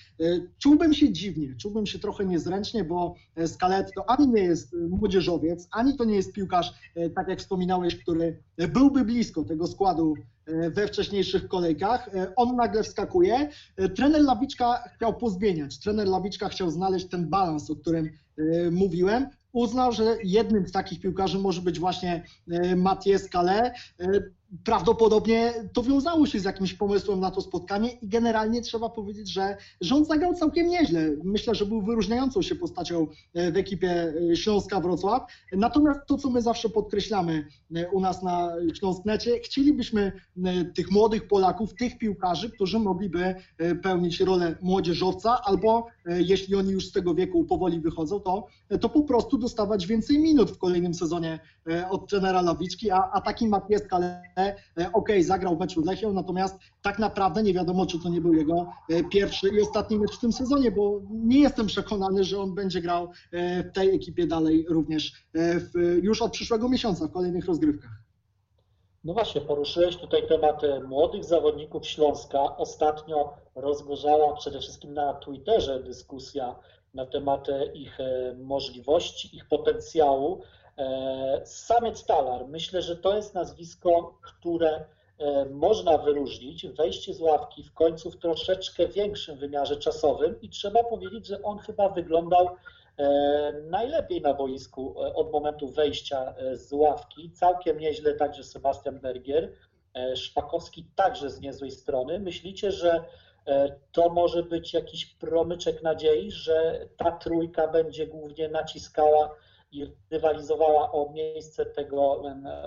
czułbym 0.59 0.95
się 0.95 1.13
dziwnie, 1.13 1.55
czułbym 1.61 1.87
się 1.87 1.99
trochę 1.99 2.25
niezręcznie, 2.25 2.85
bo 2.85 3.15
Skalet 3.47 3.93
to 3.95 4.11
ani 4.11 4.29
nie 4.29 4.43
jest 4.43 4.77
młodzieżowiec, 4.91 5.69
ani 5.71 5.97
to 5.97 6.05
nie 6.05 6.17
jest 6.17 6.33
piłkarz, 6.33 6.73
tak 7.15 7.29
jak 7.29 7.39
wspominałeś, 7.39 7.97
który 7.97 8.43
byłby 8.69 9.05
blisko 9.05 9.45
tego 9.45 9.67
składu 9.67 10.15
we 10.71 10.87
wcześniejszych 10.87 11.49
kolejkach. 11.49 12.11
On 12.37 12.57
nagle 12.57 12.83
wskakuje. 12.83 13.51
Trener 13.97 14.23
Lawiczka 14.23 14.83
chciał 14.97 15.15
pozmieniać. 15.17 15.79
Trener 15.79 16.09
Lawiczka 16.09 16.49
chciał 16.49 16.71
znaleźć 16.71 17.09
ten 17.09 17.29
balans, 17.29 17.71
o 17.71 17.77
którym 17.77 18.11
mówiłem. 18.71 19.27
Uznał, 19.53 19.93
że 19.93 20.17
jednym 20.25 20.67
z 20.67 20.73
takich 20.73 21.01
piłkarzy 21.01 21.39
może 21.39 21.63
być 21.63 21.79
właśnie 21.79 22.25
Mathieu 22.77 23.19
Scale 23.19 23.75
prawdopodobnie 24.65 25.55
to 25.73 25.83
wiązało 25.83 26.27
się 26.27 26.41
z 26.41 26.45
jakimś 26.45 26.75
pomysłem 26.75 27.21
na 27.21 27.31
to 27.31 27.41
spotkanie 27.41 27.91
i 27.91 28.09
generalnie 28.09 28.63
trzeba 28.63 28.89
powiedzieć, 28.89 29.33
że 29.33 29.57
rząd 29.81 30.09
zagrał 30.09 30.35
całkiem 30.35 30.69
nieźle. 30.69 31.11
Myślę, 31.25 31.55
że 31.55 31.67
był 31.67 31.83
wyróżniającą 31.83 32.43
się 32.43 32.55
postacią 32.55 33.07
e, 33.35 33.53
w 33.53 33.57
ekipie 33.57 34.15
e, 34.33 34.37
Śląska 34.37 34.81
Wrocław. 34.81 35.23
Natomiast 35.53 36.01
to, 36.07 36.19
co 36.19 36.31
my 36.31 36.43
zawsze 36.43 36.69
podkreślamy 36.69 37.49
e, 37.75 37.91
u 37.91 38.01
nas 38.01 38.23
na 38.23 38.53
Śląsknecie, 38.75 39.39
chcielibyśmy 39.39 40.13
tych 40.75 40.91
młodych 40.91 41.29
Polaków, 41.29 41.75
tych 41.75 41.99
piłkarzy, 41.99 42.51
którzy 42.51 42.79
mogliby 42.79 43.35
pełnić 43.83 44.21
rolę 44.21 44.57
młodzieżowca 44.63 45.39
albo 45.45 45.87
jeśli 46.07 46.55
oni 46.55 46.71
już 46.71 46.87
z 46.87 46.93
tego 46.93 47.15
wieku 47.15 47.45
powoli 47.45 47.81
wychodzą, 47.81 48.21
to, 48.21 48.47
to 48.81 48.89
po 48.89 49.03
prostu 49.03 49.39
dostawać 49.39 49.87
więcej 49.87 50.19
minut 50.19 50.51
w 50.51 50.59
kolejnym 50.59 50.95
sezonie 50.95 51.39
od 51.91 52.11
trenera 52.11 52.43
Lawiczki, 52.43 52.91
a, 52.91 53.11
a 53.13 53.21
taki 53.21 53.49
Matieska 53.49 53.99
E, 54.39 54.93
ok, 54.93 55.09
zagrał 55.21 55.57
w 55.57 55.61
meczu 55.61 55.83
z 55.83 55.87
Lechią, 55.87 56.13
natomiast 56.13 56.59
tak 56.83 56.99
naprawdę 56.99 57.43
nie 57.43 57.55
wiadomo, 57.55 57.87
czy 57.87 57.99
to 58.03 58.09
nie 58.09 58.21
był 58.21 58.35
jego 58.35 58.67
e, 58.91 59.05
pierwszy 59.05 59.49
i 59.49 59.61
ostatni 59.61 59.99
mecz 59.99 60.17
w 60.17 60.21
tym 60.21 60.33
sezonie, 60.33 60.71
bo 60.71 61.01
nie 61.11 61.41
jestem 61.41 61.67
przekonany, 61.67 62.25
że 62.25 62.41
on 62.41 62.55
będzie 62.55 62.81
grał 62.81 63.09
e, 63.33 63.63
w 63.63 63.73
tej 63.73 63.95
ekipie 63.95 64.27
dalej 64.27 64.67
również 64.69 65.13
w, 65.35 65.99
już 66.03 66.23
od 66.23 66.33
przyszłego 66.33 66.69
miesiąca 66.69 67.07
w 67.07 67.13
kolejnych 67.13 67.47
rozgrywkach. 67.47 67.91
No 69.05 69.15
właśnie, 69.15 69.41
poruszyłeś 69.41 69.97
tutaj 69.97 70.29
temat 70.29 70.63
młodych 70.89 71.25
zawodników 71.25 71.87
Śląska. 71.87 72.57
Ostatnio 72.57 73.35
rozgorzała 73.55 74.37
przede 74.37 74.61
wszystkim 74.61 74.95
na 74.95 75.15
Twitterze 75.15 75.83
dyskusja 75.83 76.57
na 76.95 77.07
temat 77.07 77.47
ich 77.75 77.99
możliwości, 78.37 79.37
ich 79.37 79.49
potencjału. 79.49 80.43
E, 80.79 81.41
Samiec 81.45 82.05
Talar, 82.05 82.49
myślę, 82.49 82.83
że 82.83 82.97
to 82.97 83.17
jest 83.17 83.35
nazwisko, 83.35 84.19
które 84.23 84.85
e, 85.19 85.45
można 85.45 85.99
wyróżnić. 85.99 86.67
Wejście 86.67 87.15
z 87.15 87.21
ławki 87.21 87.63
w 87.63 87.75
końcu 87.75 88.11
w 88.11 88.17
troszeczkę 88.17 88.89
większym 88.89 89.39
wymiarze 89.39 89.77
czasowym 89.77 90.41
i 90.41 90.49
trzeba 90.49 90.85
powiedzieć, 90.85 91.27
że 91.27 91.43
on 91.43 91.59
chyba 91.59 91.89
wyglądał 91.89 92.49
e, 92.97 93.53
najlepiej 93.71 94.21
na 94.21 94.35
boisku 94.35 94.95
od 95.15 95.33
momentu 95.33 95.69
wejścia 95.69 96.35
z 96.53 96.73
ławki. 96.73 97.31
Całkiem 97.31 97.79
nieźle 97.79 98.15
także 98.15 98.45
Sebastian 98.45 99.01
Bergier, 99.01 99.53
Szpakowski 100.15 100.87
także 100.97 101.31
z 101.31 101.41
niezłej 101.41 101.71
strony. 101.71 102.19
Myślicie, 102.19 102.73
że 102.73 103.05
to 103.93 104.09
może 104.09 104.43
być 104.43 104.75
jakiś 104.75 105.07
promyczek 105.07 105.83
nadziei, 105.83 106.31
że 106.31 106.87
ta 106.97 107.13
trójka 107.13 107.69
będzie 107.69 108.07
głównie 108.07 108.49
naciskała 108.49 109.35
i 109.71 109.87
rywalizowała 110.11 110.93
o 110.93 111.13
miejsce 111.13 111.67
tego 111.67 112.23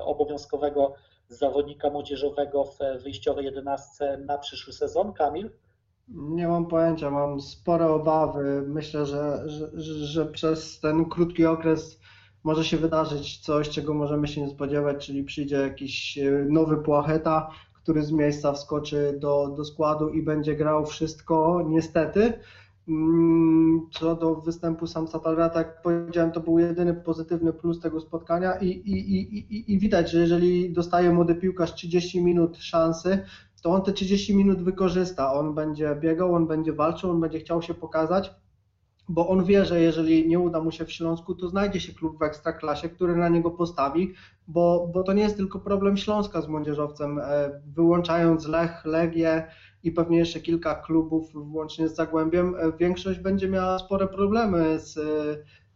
obowiązkowego 0.05 0.93
zawodnika 1.27 1.89
młodzieżowego 1.89 2.63
w 2.63 3.03
wyjściowej 3.03 3.45
jedenastce 3.45 4.17
na 4.17 4.37
przyszły 4.37 4.73
sezon. 4.73 5.13
Kamil? 5.13 5.49
Nie 6.07 6.47
mam 6.47 6.65
pojęcia, 6.65 7.11
mam 7.11 7.41
spore 7.41 7.87
obawy. 7.87 8.63
Myślę, 8.67 9.05
że, 9.05 9.43
że, 9.45 9.71
że 9.83 10.25
przez 10.25 10.79
ten 10.79 11.05
krótki 11.09 11.45
okres 11.45 11.99
może 12.43 12.65
się 12.65 12.77
wydarzyć 12.77 13.39
coś, 13.39 13.69
czego 13.69 13.93
możemy 13.93 14.27
się 14.27 14.41
nie 14.41 14.49
spodziewać, 14.49 15.05
czyli 15.05 15.23
przyjdzie 15.23 15.55
jakiś 15.55 16.17
e, 16.17 16.31
nowy 16.49 16.77
Płacheta, 16.77 17.49
który 17.73 18.03
z 18.03 18.11
miejsca 18.11 18.53
wskoczy 18.53 19.17
do, 19.19 19.47
do 19.47 19.65
składu 19.65 20.09
i 20.09 20.23
będzie 20.23 20.55
grał 20.55 20.85
wszystko, 20.85 21.65
niestety. 21.67 22.33
Mm, 22.87 23.89
co 23.91 24.15
do 24.15 24.35
występu 24.35 24.87
Sam 24.87 25.07
Satalra, 25.07 25.49
tak 25.49 25.67
jak 25.67 25.81
powiedziałem, 25.81 26.31
to 26.31 26.39
był 26.39 26.59
jedyny 26.59 26.93
pozytywny 26.93 27.53
plus 27.53 27.79
tego 27.79 27.99
spotkania 27.99 28.59
i, 28.59 28.67
i, 28.67 29.21
i, 29.37 29.73
i 29.73 29.79
widać, 29.79 30.11
że 30.11 30.19
jeżeli 30.19 30.73
dostaje 30.73 31.13
młody 31.13 31.35
piłkarz 31.35 31.73
30 31.73 32.23
minut 32.23 32.57
szansy, 32.57 33.23
to 33.61 33.69
on 33.69 33.81
te 33.81 33.93
30 33.93 34.35
minut 34.35 34.63
wykorzysta. 34.63 35.33
On 35.33 35.55
będzie 35.55 35.95
biegał, 35.95 36.35
on 36.35 36.47
będzie 36.47 36.73
walczył, 36.73 37.11
on 37.11 37.21
będzie 37.21 37.39
chciał 37.39 37.61
się 37.61 37.73
pokazać, 37.73 38.31
bo 39.09 39.27
on 39.27 39.43
wie, 39.43 39.65
że 39.65 39.81
jeżeli 39.81 40.27
nie 40.27 40.39
uda 40.39 40.61
mu 40.61 40.71
się 40.71 40.85
w 40.85 40.91
Śląsku, 40.91 41.35
to 41.35 41.49
znajdzie 41.49 41.79
się 41.79 41.93
klub 41.93 42.19
w 42.19 42.23
Ekstraklasie, 42.23 42.89
który 42.89 43.15
na 43.15 43.29
niego 43.29 43.51
postawi, 43.51 44.13
bo, 44.47 44.89
bo 44.93 45.03
to 45.03 45.13
nie 45.13 45.23
jest 45.23 45.37
tylko 45.37 45.59
problem 45.59 45.97
Śląska 45.97 46.41
z 46.41 46.47
młodzieżowcem. 46.47 47.19
E, 47.19 47.61
wyłączając 47.67 48.47
Lech, 48.47 48.85
Legię, 48.85 49.47
i 49.83 49.91
pewnie 49.91 50.17
jeszcze 50.17 50.39
kilka 50.39 50.75
klubów, 50.75 51.31
włącznie 51.33 51.87
z 51.87 51.95
Zagłębiem, 51.95 52.55
e, 52.55 52.71
większość 52.79 53.19
będzie 53.19 53.49
miała 53.49 53.79
spore 53.79 54.07
problemy 54.07 54.79
z, 54.79 54.97
e, 54.97 55.01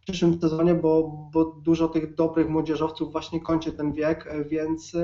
przyszłym 0.00 0.40
sezonie, 0.40 0.74
bo, 0.74 1.28
bo 1.32 1.44
dużo 1.44 1.88
tych 1.88 2.14
dobrych 2.14 2.48
młodzieżowców 2.48 3.12
właśnie 3.12 3.40
kończy 3.40 3.72
ten 3.72 3.92
wiek, 3.92 4.26
e, 4.26 4.44
więc 4.44 4.96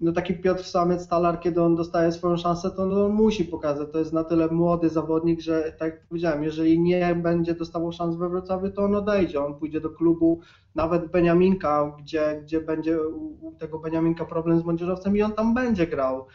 no 0.00 0.12
taki 0.12 0.34
Piotr 0.34 0.64
Samiec 0.64 1.08
Talar, 1.08 1.40
kiedy 1.40 1.62
on 1.62 1.76
dostaje 1.76 2.12
swoją 2.12 2.36
szansę, 2.36 2.70
to 2.70 2.82
on 2.82 3.12
musi 3.12 3.44
pokazać. 3.44 3.88
To 3.92 3.98
jest 3.98 4.12
na 4.12 4.24
tyle 4.24 4.48
młody 4.48 4.88
zawodnik, 4.88 5.40
że 5.40 5.72
tak 5.78 5.92
jak 5.92 6.06
powiedziałem, 6.06 6.44
jeżeli 6.44 6.80
nie 6.80 7.14
będzie 7.14 7.54
dostawał 7.54 7.92
szans 7.92 8.16
we 8.16 8.28
Wrocławiu, 8.28 8.70
to 8.70 8.82
on 8.82 8.94
odejdzie. 8.94 9.44
On 9.44 9.54
pójdzie 9.54 9.80
do 9.80 9.90
klubu, 9.90 10.40
nawet 10.74 11.10
Beniaminka, 11.10 11.96
gdzie, 11.98 12.40
gdzie 12.42 12.60
będzie 12.60 12.98
u 13.40 13.52
tego 13.58 13.78
Beniaminka 13.78 14.24
problem 14.24 14.60
z 14.60 14.64
młodzieżowcem 14.64 15.16
i 15.16 15.22
on 15.22 15.32
tam 15.32 15.54
będzie 15.54 15.86
grał. 15.86 16.26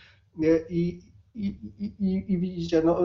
I, 0.70 1.00
i, 1.36 1.48
i, 2.00 2.26
i 2.28 2.38
widzicie, 2.38 2.82
no, 2.86 3.00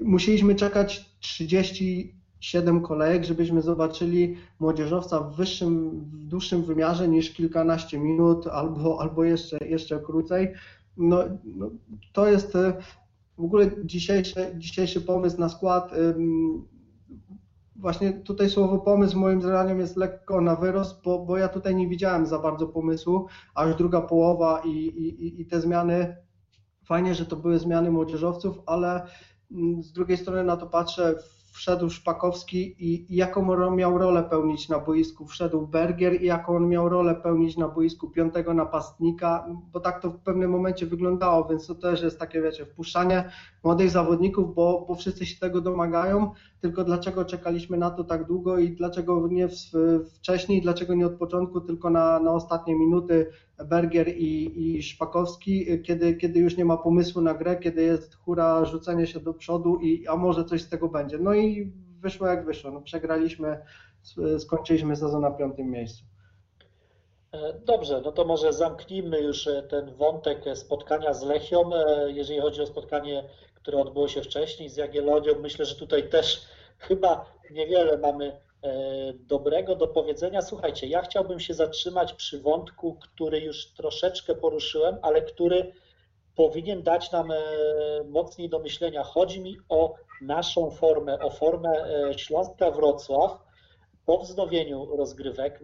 musieliśmy 0.00 0.54
czekać 0.54 1.18
37 1.20 2.82
kolejek, 2.82 3.24
żebyśmy 3.24 3.62
zobaczyli 3.62 4.36
młodzieżowca 4.58 5.20
w 5.20 5.36
wyższym, 5.36 6.00
w 6.00 6.26
dłuższym 6.26 6.62
wymiarze 6.62 7.08
niż 7.08 7.30
kilkanaście 7.30 7.98
minut 7.98 8.46
albo, 8.46 9.00
albo 9.00 9.24
jeszcze, 9.24 9.58
jeszcze 9.68 10.00
krócej. 10.00 10.52
No, 10.96 11.24
no, 11.44 11.70
to 12.12 12.28
jest 12.28 12.56
e, 12.56 12.72
w 13.38 13.44
ogóle 13.44 13.70
dzisiejszy, 13.84 14.54
dzisiejszy 14.56 15.00
pomysł 15.00 15.40
na 15.40 15.48
skład. 15.48 15.94
Właśnie 17.76 18.12
tutaj 18.12 18.50
słowo 18.50 18.78
pomysł 18.78 19.18
moim 19.18 19.42
zdaniem 19.42 19.80
jest 19.80 19.96
lekko 19.96 20.40
na 20.40 20.56
wyrost, 20.56 21.02
bo, 21.04 21.18
bo 21.18 21.36
ja 21.36 21.48
tutaj 21.48 21.74
nie 21.76 21.88
widziałem 21.88 22.26
za 22.26 22.38
bardzo 22.38 22.68
pomysłu, 22.68 23.26
aż 23.54 23.76
druga 23.76 24.00
połowa 24.00 24.62
i, 24.64 24.70
i, 24.70 25.40
i 25.40 25.46
te 25.46 25.60
zmiany 25.60 26.16
Fajnie, 26.88 27.14
że 27.14 27.26
to 27.26 27.36
były 27.36 27.58
zmiany 27.58 27.90
młodzieżowców, 27.90 28.60
ale 28.66 29.06
mm, 29.52 29.82
z 29.82 29.92
drugiej 29.92 30.16
strony 30.16 30.44
na 30.44 30.56
to 30.56 30.66
patrzę, 30.66 31.14
wszedł 31.52 31.90
Szpakowski 31.90 32.76
i, 32.78 33.16
jaką 33.16 33.50
on 33.50 33.76
miał 33.76 33.98
rolę 33.98 34.24
pełnić 34.24 34.68
na 34.68 34.78
boisku, 34.78 35.26
wszedł 35.26 35.66
Bergier 35.66 36.22
i 36.22 36.26
jaką 36.26 36.56
on 36.56 36.68
miał 36.68 36.88
rolę 36.88 37.14
pełnić 37.14 37.56
na 37.56 37.68
boisku 37.68 38.10
piątego 38.10 38.54
napastnika, 38.54 39.46
bo 39.72 39.80
tak 39.80 40.02
to 40.02 40.10
w 40.10 40.18
pewnym 40.18 40.50
momencie 40.50 40.86
wyglądało, 40.86 41.44
więc 41.44 41.66
to 41.66 41.74
też 41.74 42.02
jest 42.02 42.18
takie, 42.18 42.42
wiecie, 42.42 42.66
wpuszczanie 42.66 43.30
młodych 43.64 43.90
zawodników, 43.90 44.54
bo, 44.54 44.84
bo 44.88 44.94
wszyscy 44.94 45.26
się 45.26 45.40
tego 45.40 45.60
domagają, 45.60 46.30
tylko 46.60 46.84
dlaczego 46.84 47.24
czekaliśmy 47.24 47.76
na 47.76 47.90
to 47.90 48.04
tak 48.04 48.26
długo 48.26 48.58
i 48.58 48.70
dlaczego 48.70 49.28
nie 49.28 49.48
wcześniej, 50.16 50.62
dlaczego 50.62 50.94
nie 50.94 51.06
od 51.06 51.14
początku, 51.14 51.60
tylko 51.60 51.90
na, 51.90 52.20
na 52.20 52.32
ostatnie 52.32 52.74
minuty 52.74 53.26
Bergier 53.64 54.08
i, 54.08 54.76
i 54.76 54.82
Szpakowski, 54.82 55.82
kiedy, 55.82 56.14
kiedy 56.14 56.40
już 56.40 56.56
nie 56.56 56.64
ma 56.64 56.76
pomysłu 56.76 57.22
na 57.22 57.34
grę, 57.34 57.56
kiedy 57.56 57.82
jest 57.82 58.14
hura 58.14 58.64
rzucenie 58.64 59.06
się 59.06 59.20
do 59.20 59.34
przodu 59.34 59.76
i 59.76 60.06
a 60.06 60.16
może 60.16 60.44
coś 60.44 60.62
z 60.62 60.68
tego 60.68 60.88
będzie. 60.88 61.18
No 61.18 61.34
i 61.34 61.72
wyszło 62.00 62.26
jak 62.26 62.44
wyszło. 62.44 62.70
No, 62.70 62.80
przegraliśmy, 62.80 63.60
skończyliśmy 64.38 64.96
sezon 64.96 65.22
na 65.22 65.30
piątym 65.30 65.70
miejscu. 65.70 66.04
E, 67.32 67.52
Dobrze, 67.64 68.00
no 68.04 68.12
to 68.12 68.24
może 68.24 68.52
zamknijmy 68.52 69.20
już 69.20 69.46
e, 69.46 69.62
ten 69.62 69.94
wątek 69.94 70.46
e, 70.46 70.56
spotkania 70.56 71.14
z 71.14 71.22
Lechią. 71.22 71.70
Jeżeli 72.06 72.40
chodzi 72.40 72.62
o 72.62 72.66
spotkanie, 72.66 73.24
które 73.54 73.78
odbyło 73.78 74.08
się 74.08 74.22
wcześniej 74.22 74.68
z 74.68 74.76
Jagiellonią, 74.76 75.32
myślę, 75.40 75.64
że 75.64 75.74
tutaj 75.74 76.08
też 76.08 76.42
chyba 76.88 77.24
niewiele 77.50 77.98
mamy 77.98 78.40
dobrego 79.14 79.76
do 79.76 79.88
powiedzenia. 79.88 80.42
Słuchajcie, 80.42 80.86
ja 80.86 81.02
chciałbym 81.02 81.40
się 81.40 81.54
zatrzymać 81.54 82.12
przy 82.12 82.40
wątku, 82.40 82.96
który 83.00 83.40
już 83.40 83.72
troszeczkę 83.72 84.34
poruszyłem, 84.34 84.96
ale 85.02 85.22
który 85.22 85.72
powinien 86.34 86.82
dać 86.82 87.12
nam 87.12 87.30
e, 87.30 87.36
mocniej 88.04 88.48
do 88.48 88.58
myślenia. 88.58 89.02
Chodzi 89.02 89.40
mi 89.40 89.56
o 89.68 89.94
naszą 90.22 90.70
formę, 90.70 91.18
o 91.18 91.30
formę 91.30 91.70
e, 91.70 92.18
Śląska 92.18 92.70
Wrocław 92.70 93.38
po 94.06 94.18
wznowieniu 94.18 94.96
rozgrywek, 94.96 95.60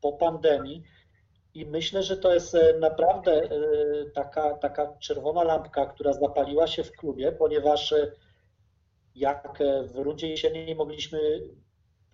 po 0.00 0.12
pandemii. 0.12 0.82
I 1.54 1.66
myślę, 1.66 2.02
że 2.02 2.16
to 2.16 2.34
jest 2.34 2.54
e, 2.54 2.78
naprawdę 2.78 3.32
e, 3.32 3.50
taka, 4.14 4.54
taka 4.54 4.96
czerwona 4.98 5.42
lampka, 5.42 5.86
która 5.86 6.12
zapaliła 6.12 6.66
się 6.66 6.84
w 6.84 6.92
klubie, 6.92 7.32
ponieważ 7.32 7.92
e, 7.92 8.12
jak 9.14 9.60
e, 9.60 9.82
w 9.82 9.96
rundzie 9.96 10.28
jesiennej 10.28 10.74
mogliśmy 10.74 11.20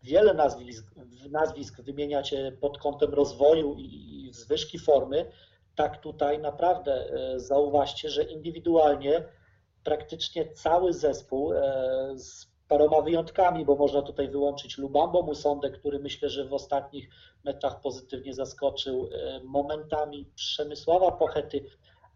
wiele 0.03 0.35
nazwisk, 0.35 0.95
nazwisk 1.31 1.81
wymieniać 1.81 2.33
e, 2.33 2.53
pod 2.53 2.79
kątem 2.79 3.15
rozwoju 3.15 3.75
i, 3.75 3.85
i 4.29 4.33
zwyżki 4.33 4.79
formy, 4.79 5.31
tak 5.75 6.01
tutaj 6.01 6.39
naprawdę 6.39 6.93
e, 6.93 7.41
zauważcie, 7.41 8.11
że 8.11 8.23
indywidualnie 8.23 9.25
praktycznie 9.85 10.53
cały 10.53 10.93
zespół 10.93 11.53
e, 11.53 11.59
z 12.17 12.51
paroma 12.69 13.01
wyjątkami, 13.01 13.65
bo 13.65 13.77
można 13.77 14.03
tutaj 14.03 14.29
wyłączyć 14.29 14.79
Lubambo 14.79 15.23
Musondę, 15.23 15.71
który 15.71 15.99
myślę, 15.99 16.29
że 16.29 16.45
w 16.45 16.55
ostatnich 16.55 17.09
meczach 17.45 17.81
pozytywnie 17.81 18.35
zaskoczył, 18.35 19.11
e, 19.13 19.41
momentami 19.45 20.31
Przemysława 20.35 21.13
Pochety, 21.13 21.65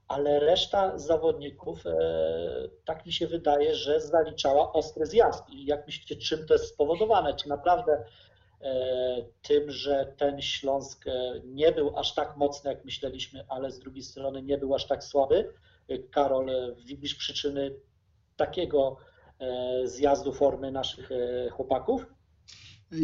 ale 0.09 0.41
reszta 0.41 0.99
zawodników, 0.99 1.87
e, 1.87 1.93
tak 2.85 3.07
mi 3.07 3.13
się 3.13 3.27
wydaje, 3.27 3.75
że 3.75 4.01
zaliczała 4.01 4.73
ostry 4.73 5.07
zjazd. 5.07 5.51
I 5.51 5.67
jak 5.67 5.87
myślicie, 5.87 6.17
czym 6.17 6.47
to 6.47 6.55
jest 6.55 6.69
spowodowane? 6.69 7.35
Czy 7.35 7.49
naprawdę 7.49 8.05
e, 8.61 9.25
tym, 9.43 9.71
że 9.71 10.13
ten 10.17 10.43
Śląsk 10.43 11.07
e, 11.07 11.41
nie 11.45 11.73
był 11.73 11.99
aż 11.99 12.15
tak 12.15 12.37
mocny, 12.37 12.71
jak 12.71 12.85
myśleliśmy, 12.85 13.45
ale 13.49 13.71
z 13.71 13.79
drugiej 13.79 14.03
strony 14.03 14.43
nie 14.43 14.59
był 14.59 14.75
aż 14.75 14.87
tak 14.87 15.05
słaby? 15.05 15.53
Karol, 16.11 16.51
widzisz 16.85 17.15
przyczyny 17.15 17.75
takiego 18.37 18.97
zjazdu 19.85 20.33
formy 20.33 20.73
naszych 20.73 21.11
chłopaków? 21.51 22.14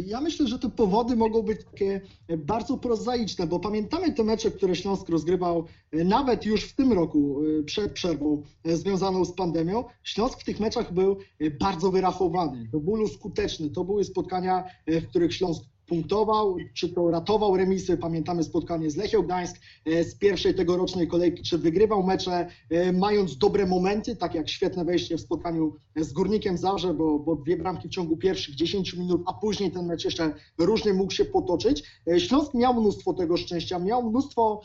Ja 0.07 0.21
myślę, 0.21 0.47
że 0.47 0.59
te 0.59 0.71
powody 0.71 1.17
mogą 1.17 1.43
być 1.43 1.65
takie 1.65 2.01
bardzo 2.39 2.79
prozaiczne, 2.79 3.47
bo 3.47 3.61
pamiętamy 3.61 4.13
te 4.13 4.25
mecze, 4.25 4.51
które 4.51 4.77
Śląsk 4.77 5.09
rozgrywał 5.09 5.65
e, 5.93 6.05
nawet 6.05 6.47
już 6.47 6.65
w 6.65 6.75
tym 6.75 6.93
roku 6.93 7.43
e, 7.61 7.63
przed 7.63 7.93
przerwą 7.93 8.43
e, 8.65 8.77
związaną 8.77 9.25
z 9.25 9.33
pandemią. 9.33 9.85
Śląsk 10.03 10.41
w 10.41 10.45
tych 10.45 10.61
meczach 10.61 10.95
był 10.95 11.17
e, 11.41 11.51
bardzo 11.51 11.91
wyrachowany, 11.91 12.69
do 12.73 12.81
bólu 12.81 13.09
skuteczny. 13.09 13.71
To 13.71 13.85
były 13.85 14.05
spotkania, 14.05 14.65
e, 14.87 15.01
w 15.01 15.09
których 15.09 15.35
Śląsk 15.35 15.65
punktował, 15.91 16.57
czy 16.75 16.89
to 16.89 17.11
ratował 17.11 17.57
remisy. 17.57 17.97
Pamiętamy 17.97 18.45
spotkanie 18.45 18.91
z 18.91 18.97
Lechią 18.97 19.23
Gdańsk 19.23 19.57
e, 19.87 20.05
z 20.05 20.15
pierwszej 20.15 20.55
tegorocznej 20.55 21.09
kolejki, 21.09 21.43
czy 21.43 21.59
wygrywał 21.59 22.03
mecze, 22.03 22.49
e, 22.71 22.93
mając 22.93 23.39
dobre 23.39 23.67
momenty, 23.67 24.17
tak 24.17 24.35
jak 24.35 24.49
świetne 24.49 24.85
wejście 24.85 25.17
w 25.17 25.21
spotkaniu 25.21 25.77
z 25.97 26.13
Górnikiem 26.13 26.59
Zabrze, 26.59 26.95
bo, 26.95 27.19
bo 27.19 27.37
dwie 27.37 27.57
bramki 27.57 27.89
w 27.89 27.91
ciągu 27.91 28.17
pierwszych 28.17 28.55
10 28.55 28.95
minut, 28.95 29.23
a 29.27 29.33
później 29.33 29.71
ten 29.71 29.87
mecz 29.87 30.05
jeszcze 30.05 30.35
różnie 30.59 30.93
mógł 30.93 31.13
się 31.13 31.25
potoczyć. 31.25 31.85
E, 32.11 32.21
Śląsk 32.21 32.55
miał 32.55 32.81
mnóstwo 32.81 33.15
tego 33.15 33.37
szczęścia, 33.37 33.79
miał 33.79 34.11
mnóstwo 34.11 34.61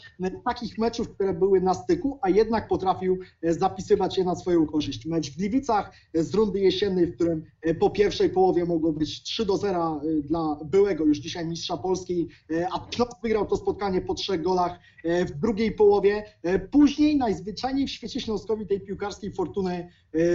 takich 0.45 0.77
meczów, 0.77 1.09
które 1.09 1.33
były 1.33 1.61
na 1.61 1.73
styku, 1.73 2.19
a 2.21 2.29
jednak 2.29 2.67
potrafił 2.67 3.19
zapisywać 3.43 4.17
je 4.17 4.23
na 4.23 4.35
swoją 4.35 4.65
korzyść. 4.65 5.05
Mecz 5.05 5.31
w 5.31 5.37
Gliwicach 5.37 5.91
z 6.13 6.33
rundy 6.33 6.59
jesiennej, 6.59 7.07
w 7.07 7.15
którym 7.15 7.43
po 7.79 7.89
pierwszej 7.89 8.29
połowie 8.29 8.65
mogło 8.65 8.93
być 8.93 9.23
3 9.23 9.45
do 9.45 9.57
0 9.57 10.01
e, 10.03 10.21
dla 10.21 10.57
byłego 10.65 11.05
już 11.05 11.14
dzisiaj 11.19 11.47
mistrza 11.47 11.77
Polski, 11.77 12.27
e, 12.51 12.67
a 12.73 12.87
Śląsk 12.91 13.21
wygrał 13.23 13.45
to 13.45 13.57
spotkanie 13.57 14.01
po 14.01 14.13
trzech 14.13 14.41
golach 14.41 14.79
e, 15.03 15.25
w 15.25 15.31
drugiej 15.31 15.71
połowie. 15.71 16.23
E, 16.43 16.59
Później 16.59 17.17
najzwyczajniej 17.17 17.87
w 17.87 17.91
świecie 17.91 18.21
Śląskowi 18.21 18.67
tej 18.67 18.81
piłkarskiej 18.81 19.31
fortuny 19.31 19.89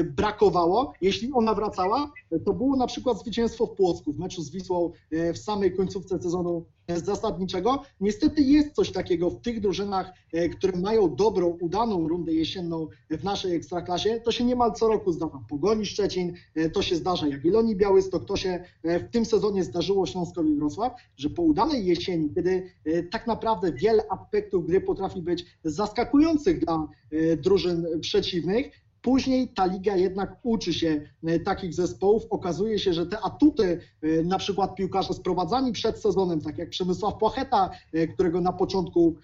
brakowało. 0.04 0.92
Jeśli 1.00 1.32
ona 1.32 1.54
wracała, 1.54 2.12
to 2.44 2.52
było 2.52 2.76
na 2.76 2.86
przykład 2.86 3.20
zwycięstwo 3.20 3.66
w 3.66 3.74
Płocku 3.74 4.12
w 4.12 4.18
meczu 4.18 4.42
z 4.42 4.50
Wisłą 4.50 4.92
w 5.34 5.38
samej 5.38 5.76
końcówce 5.76 6.22
sezonu 6.22 6.66
zasadniczego. 6.98 7.82
Niestety 8.00 8.42
jest 8.42 8.72
coś 8.72 8.92
takiego 8.92 9.30
w 9.30 9.40
tych 9.40 9.60
drużynach, 9.60 10.12
e, 10.32 10.48
które 10.48 10.78
mają 10.78 11.14
dobrą, 11.14 11.46
udaną 11.60 12.08
rundę 12.08 12.32
jesienną 12.32 12.88
w 13.10 13.24
naszej 13.24 13.54
ekstraklasie. 13.54 14.20
To 14.24 14.32
się 14.32 14.44
niemal 14.44 14.72
co 14.72 14.88
roku 14.88 15.12
zdarza. 15.12 15.40
Pogoni 15.48 15.86
Szczecin, 15.86 16.34
e, 16.54 16.70
to 16.70 16.82
się 16.82 16.96
zdarza 16.96 17.26
Jagiellonii 17.26 17.76
Białystok, 17.76 18.24
to 18.24 18.36
się 18.36 18.64
e, 18.82 19.00
w 19.00 19.10
tym 19.10 19.24
sezonie 19.24 19.64
zdarzyło 19.64 20.06
Śląskowi 20.06 20.54
Wrocław, 20.54 20.92
że 21.16 21.30
po 21.30 21.42
udanej 21.42 21.86
jesieni, 21.86 22.30
kiedy 22.34 22.70
tak 23.10 23.26
naprawdę 23.26 23.72
wiele 23.72 24.02
aspektów 24.10 24.66
gry 24.66 24.80
potrafi 24.80 25.22
być 25.22 25.46
zaskakujących 25.64 26.64
dla 26.64 26.88
drużyn 27.42 27.86
przeciwnych, 28.00 28.70
Później 29.02 29.48
ta 29.48 29.66
liga 29.66 29.96
jednak 29.96 30.36
uczy 30.42 30.74
się 30.74 31.10
e, 31.24 31.40
takich 31.40 31.74
zespołów. 31.74 32.22
Okazuje 32.30 32.78
się, 32.78 32.92
że 32.92 33.06
te 33.06 33.20
atuty, 33.20 33.80
e, 34.02 34.22
na 34.22 34.38
przykład 34.38 34.74
piłkarze 34.74 35.14
sprowadzani 35.14 35.72
przed 35.72 35.98
sezonem, 35.98 36.40
tak 36.40 36.58
jak 36.58 36.70
Przemysław 36.70 37.14
Płacheta, 37.18 37.70
e, 37.92 38.06
którego 38.06 38.40
na 38.40 38.52
początku 38.52 39.16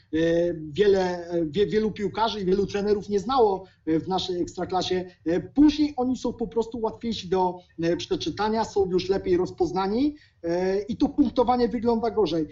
wiele, 0.71 1.29
wie, 1.51 1.67
wielu 1.67 1.91
piłkarzy 1.91 2.41
i 2.41 2.45
wielu 2.45 2.67
trenerów 2.67 3.09
nie 3.09 3.21
znało 3.21 3.65
w 3.87 4.09
naszej 4.09 4.43
ekstraklasie, 4.43 5.05
później 5.55 5.95
oni 5.97 6.17
są 6.17 6.33
po 6.33 6.47
prostu 6.47 6.81
łatwiejsi 6.81 7.29
do 7.29 7.59
przeczytania, 7.99 8.65
są 8.65 8.91
już 8.91 9.09
lepiej 9.09 9.37
rozpoznani 9.37 10.15
i 10.89 10.97
to 10.97 11.09
punktowanie 11.09 11.69
wygląda 11.69 12.11
gorzej. 12.11 12.47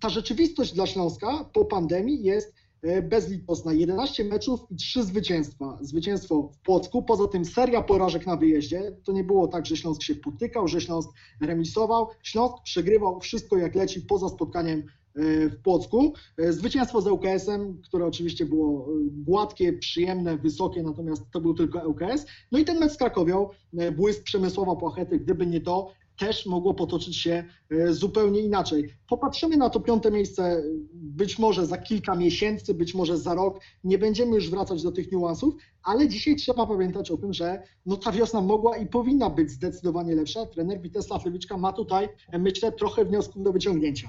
Ta 0.00 0.08
rzeczywistość 0.08 0.74
dla 0.74 0.86
Śląska 0.86 1.50
po 1.52 1.64
pandemii 1.64 2.22
jest 2.22 2.54
bezlitosna. 3.02 3.72
11 3.72 4.24
meczów 4.24 4.60
i 4.70 4.76
3 4.76 5.04
zwycięstwa. 5.04 5.78
Zwycięstwo 5.80 6.50
w 6.52 6.58
Płocku, 6.58 7.02
poza 7.02 7.28
tym 7.28 7.44
seria 7.44 7.82
porażek 7.82 8.26
na 8.26 8.36
wyjeździe. 8.36 8.96
To 9.04 9.12
nie 9.12 9.24
było 9.24 9.48
tak, 9.48 9.66
że 9.66 9.76
Śląsk 9.76 10.02
się 10.02 10.14
potykał, 10.14 10.68
że 10.68 10.80
Śląsk 10.80 11.10
remisował. 11.40 12.08
Śląsk 12.22 12.62
przegrywał 12.62 13.20
wszystko 13.20 13.56
jak 13.56 13.74
leci 13.74 14.00
poza 14.00 14.28
spotkaniem 14.28 14.78
e, 14.78 15.48
w 15.48 15.62
Płocku. 15.62 16.12
E, 16.38 16.52
Zwycięstwo 16.52 17.00
z 17.00 17.06
ŁKS-em, 17.06 17.80
które 17.82 18.06
oczywiście 18.06 18.46
było 18.46 18.86
e, 18.86 18.90
gładkie, 19.10 19.72
przyjemne, 19.72 20.36
wysokie, 20.36 20.82
natomiast 20.82 21.22
to 21.32 21.40
był 21.40 21.54
tylko 21.54 21.88
ŁKS. 21.88 22.26
No 22.52 22.58
i 22.58 22.64
ten 22.64 22.78
mecz 22.78 22.92
z 22.92 22.96
Krakowią, 22.96 23.48
e, 23.78 23.92
błysk 23.92 24.22
Przemysława 24.22 24.76
Płachety, 24.76 25.18
gdyby 25.18 25.46
nie 25.46 25.60
to, 25.60 25.92
też 26.18 26.46
mogło 26.46 26.74
potoczyć 26.74 27.16
się 27.16 27.44
e, 27.70 27.92
zupełnie 27.92 28.40
inaczej. 28.40 28.94
Popatrzymy 29.08 29.56
na 29.56 29.70
to 29.70 29.80
piąte 29.80 30.10
miejsce 30.10 30.42
e, 30.42 30.62
być 30.92 31.38
może 31.38 31.66
za 31.66 31.78
kilka 31.78 32.14
miesięcy, 32.14 32.74
być 32.74 32.94
może 32.94 33.18
za 33.18 33.34
rok. 33.34 33.60
Nie 33.84 33.98
będziemy 33.98 34.34
już 34.34 34.50
wracać 34.50 34.82
do 34.82 34.92
tych 34.92 35.12
niuansów, 35.12 35.54
ale 35.82 36.08
dzisiaj 36.08 36.36
trzeba 36.36 36.66
pamiętać 36.66 37.10
o 37.10 37.16
tym, 37.16 37.32
że 37.32 37.62
no 37.86 37.96
ta 37.96 38.12
wiosna 38.12 38.40
mogła 38.40 38.76
i 38.76 38.86
powinna 38.86 39.30
być 39.30 39.50
zdecydowanie 39.50 40.14
lepsza. 40.14 40.46
Trener 40.46 40.80
Witesław 40.80 41.24
Lewiczka 41.24 41.56
ma 41.56 41.72
tutaj, 41.72 42.08
e, 42.32 42.38
myślę, 42.38 42.72
trochę 42.72 43.04
wniosków 43.04 43.42
do 43.42 43.52
wyciągnięcia. 43.52 44.08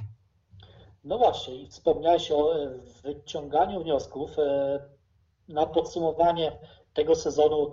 No 1.04 1.18
właśnie, 1.18 1.68
wspomniałeś 1.70 2.32
o 2.32 2.54
wyciąganiu 3.04 3.84
wniosków. 3.84 4.30
Na 5.50 5.66
podsumowanie 5.66 6.52
tego 6.94 7.16
sezonu 7.16 7.72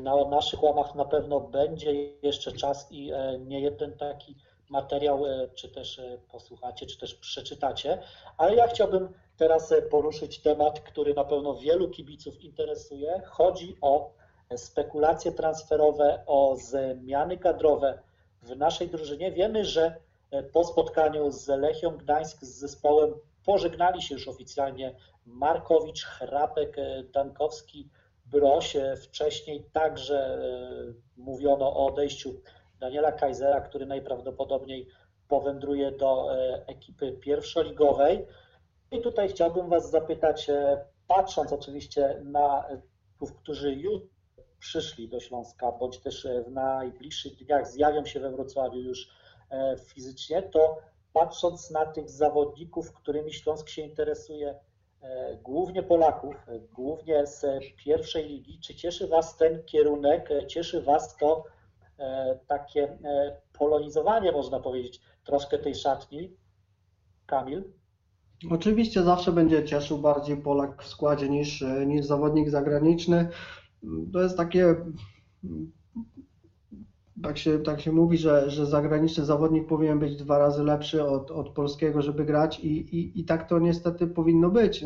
na 0.00 0.24
naszych 0.24 0.62
łamach 0.62 0.94
na 0.94 1.04
pewno 1.04 1.40
będzie 1.40 1.92
jeszcze 2.22 2.52
czas 2.52 2.92
i 2.92 3.12
e, 3.12 3.38
nie 3.38 3.60
jeden 3.60 3.96
taki 3.96 4.36
materiał, 4.68 5.26
e, 5.26 5.48
czy 5.54 5.68
też 5.68 5.98
e, 5.98 6.18
posłuchacie, 6.32 6.86
czy 6.86 6.98
też 6.98 7.14
przeczytacie. 7.14 7.98
Ale 8.36 8.54
ja 8.54 8.68
chciałbym 8.68 9.08
teraz 9.36 9.72
e, 9.72 9.82
poruszyć 9.82 10.38
temat, 10.38 10.80
który 10.80 11.14
na 11.14 11.24
pewno 11.24 11.54
wielu 11.54 11.90
kibiców 11.90 12.44
interesuje. 12.44 13.22
Chodzi 13.26 13.76
o 13.80 14.12
e, 14.48 14.58
spekulacje 14.58 15.32
transferowe, 15.32 16.22
o 16.26 16.56
zmiany 16.56 17.38
kadrowe 17.38 17.98
w 18.42 18.56
naszej 18.56 18.88
drużynie. 18.88 19.32
Wiemy, 19.32 19.64
że 19.64 19.96
e, 20.30 20.42
po 20.42 20.64
spotkaniu 20.64 21.30
z 21.30 21.48
Lechią 21.48 21.90
Gdańsk 21.90 22.44
z 22.44 22.58
zespołem 22.58 23.14
pożegnali 23.44 24.02
się 24.02 24.14
już 24.14 24.28
oficjalnie 24.28 24.94
Markowicz, 25.26 26.04
Chrapek, 26.04 26.78
e, 26.78 27.02
Dankowski, 27.02 27.88
Broś. 28.32 28.76
E, 28.76 28.96
Wcześniej 28.96 29.64
także 29.72 30.18
e, 30.18 30.40
mówiono 31.16 31.66
o 31.76 31.86
odejściu 31.86 32.34
Daniela 32.80 33.12
Kaisera, 33.12 33.60
który 33.60 33.86
najprawdopodobniej 33.86 34.88
powędruje 35.28 35.92
do 35.92 36.36
e, 36.36 36.66
ekipy 36.66 37.12
pierwszoligowej. 37.12 38.26
I 38.90 39.00
tutaj 39.00 39.28
chciałbym 39.28 39.68
Was 39.68 39.90
zapytać, 39.90 40.50
e, 40.50 40.84
patrząc 41.08 41.52
oczywiście 41.52 42.20
na 42.24 42.64
tych, 43.20 43.34
którzy 43.36 43.74
już 43.74 44.02
przyszli 44.58 45.08
do 45.08 45.20
Śląska, 45.20 45.72
bądź 45.72 45.98
też 45.98 46.26
w 46.46 46.50
najbliższych 46.50 47.36
dniach 47.36 47.66
zjawią 47.66 48.04
się 48.04 48.20
we 48.20 48.30
Wrocławiu 48.30 48.80
już 48.80 49.08
fizycznie, 49.86 50.42
to 50.42 50.78
patrząc 51.12 51.70
na 51.70 51.86
tych 51.86 52.10
zawodników, 52.10 52.92
którymi 52.92 53.32
Śląsk 53.32 53.68
się 53.68 53.82
interesuje, 53.82 54.58
głównie 55.42 55.82
Polaków, 55.82 56.34
e, 56.48 56.58
głównie 56.58 57.26
z 57.26 57.46
pierwszej 57.84 58.28
ligi, 58.28 58.58
czy 58.60 58.74
cieszy 58.74 59.08
Was 59.08 59.36
ten 59.36 59.64
kierunek, 59.64 60.30
e, 60.30 60.46
cieszy 60.46 60.82
Was 60.82 61.16
to 61.16 61.44
e, 61.98 62.38
takie 62.46 62.82
e, 62.84 63.36
polonizowanie, 63.52 64.32
można 64.32 64.60
powiedzieć, 64.60 65.00
troszkę 65.24 65.58
tej 65.58 65.74
szatni? 65.74 66.36
Kamil? 67.26 67.72
Oczywiście 68.50 69.02
zawsze 69.02 69.32
będzie 69.32 69.64
cieszył 69.64 69.98
bardziej 69.98 70.36
Polak 70.36 70.82
w 70.82 70.86
składzie 70.86 71.28
niż, 71.28 71.64
niż 71.86 72.06
zawodnik 72.06 72.50
zagraniczny. 72.50 73.28
To 74.12 74.22
jest 74.22 74.36
takie, 74.36 74.74
tak 77.22 77.38
się, 77.38 77.58
tak 77.58 77.80
się 77.80 77.92
mówi, 77.92 78.18
że, 78.18 78.50
że 78.50 78.66
zagraniczny 78.66 79.24
zawodnik 79.24 79.66
powinien 79.66 79.98
być 79.98 80.16
dwa 80.16 80.38
razy 80.38 80.62
lepszy 80.64 81.04
od, 81.04 81.30
od 81.30 81.48
polskiego, 81.50 82.02
żeby 82.02 82.24
grać 82.24 82.60
i, 82.60 82.96
i, 82.96 83.20
i 83.20 83.24
tak 83.24 83.48
to 83.48 83.58
niestety 83.58 84.06
powinno 84.06 84.50
być. 84.50 84.84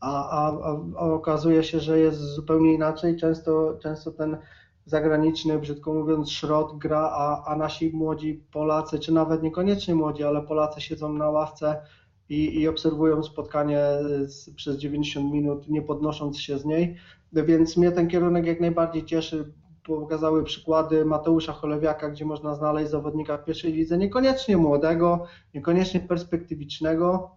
A, 0.00 0.30
a, 0.30 0.52
a- 0.52 0.80
a 0.96 1.00
okazuje 1.00 1.64
się, 1.64 1.80
że 1.80 1.98
jest 1.98 2.18
zupełnie 2.20 2.74
inaczej. 2.74 3.16
Często, 3.16 3.78
często 3.82 4.10
ten 4.12 4.36
zagraniczny, 4.84 5.58
brzydko 5.58 5.94
mówiąc, 5.94 6.30
szrot 6.30 6.78
gra, 6.78 7.10
a, 7.12 7.44
a 7.46 7.56
nasi 7.56 7.90
młodzi 7.96 8.42
Polacy, 8.52 8.98
czy 8.98 9.12
nawet 9.12 9.42
niekoniecznie 9.42 9.94
młodzi, 9.94 10.24
ale 10.24 10.42
Polacy 10.42 10.80
siedzą 10.80 11.12
na 11.12 11.30
ławce 11.30 11.82
i, 12.28 12.60
i 12.60 12.68
obserwują 12.68 13.22
spotkanie 13.22 13.80
z, 14.26 14.54
przez 14.54 14.76
90 14.78 15.32
minut, 15.32 15.68
nie 15.68 15.82
podnosząc 15.82 16.38
się 16.40 16.58
z 16.58 16.64
niej. 16.64 16.96
Więc 17.32 17.76
mnie 17.76 17.92
ten 17.92 18.08
kierunek 18.08 18.46
jak 18.46 18.60
najbardziej 18.60 19.04
cieszy. 19.04 19.52
Pokazały 19.96 20.44
przykłady 20.44 21.04
Mateusza 21.04 21.52
Cholewiaka, 21.52 22.08
gdzie 22.08 22.24
można 22.24 22.54
znaleźć 22.54 22.90
zawodnika 22.90 23.38
w 23.38 23.44
pierwszej 23.44 23.72
lidze, 23.72 23.98
niekoniecznie 23.98 24.56
młodego, 24.56 25.26
niekoniecznie 25.54 26.00
perspektywicznego, 26.00 27.30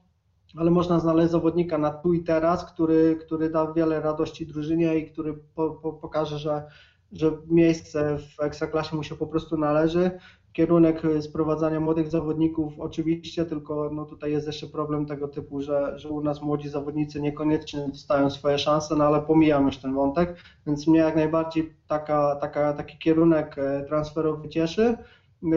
ale 0.57 0.71
można 0.71 0.99
znaleźć 0.99 1.31
zawodnika 1.31 1.77
na 1.77 1.89
tu 1.91 2.13
i 2.13 2.23
teraz, 2.23 2.65
który, 2.73 3.15
który 3.15 3.49
da 3.49 3.73
wiele 3.73 4.01
radości 4.01 4.47
drużynie 4.47 4.97
i 4.97 5.11
który 5.11 5.33
po, 5.55 5.71
po, 5.71 5.93
pokaże, 5.93 6.39
że, 6.39 6.63
że 7.11 7.31
miejsce 7.47 8.17
w 8.17 8.41
Ekstraklasie 8.41 8.95
mu 8.95 9.03
się 9.03 9.15
po 9.15 9.27
prostu 9.27 9.57
należy. 9.57 10.11
Kierunek 10.53 11.01
sprowadzania 11.21 11.79
młodych 11.79 12.09
zawodników 12.09 12.79
oczywiście, 12.79 13.45
tylko 13.45 13.89
no 13.93 14.05
tutaj 14.05 14.31
jest 14.31 14.47
jeszcze 14.47 14.67
problem 14.67 15.05
tego 15.05 15.27
typu, 15.27 15.61
że, 15.61 15.99
że 15.99 16.09
u 16.09 16.21
nas 16.21 16.41
młodzi 16.41 16.69
zawodnicy 16.69 17.21
niekoniecznie 17.21 17.87
dostają 17.87 18.29
swoje 18.29 18.57
szanse, 18.57 18.95
no 18.95 19.03
ale 19.03 19.21
pomijam 19.21 19.65
już 19.65 19.77
ten 19.77 19.93
wątek, 19.93 20.35
więc 20.67 20.87
mnie 20.87 20.99
jak 20.99 21.15
najbardziej 21.15 21.73
taka, 21.87 22.35
taka, 22.35 22.73
taki 22.73 22.97
kierunek 22.97 23.57
e, 23.57 23.85
transferowy 23.87 24.49
cieszy. 24.49 24.97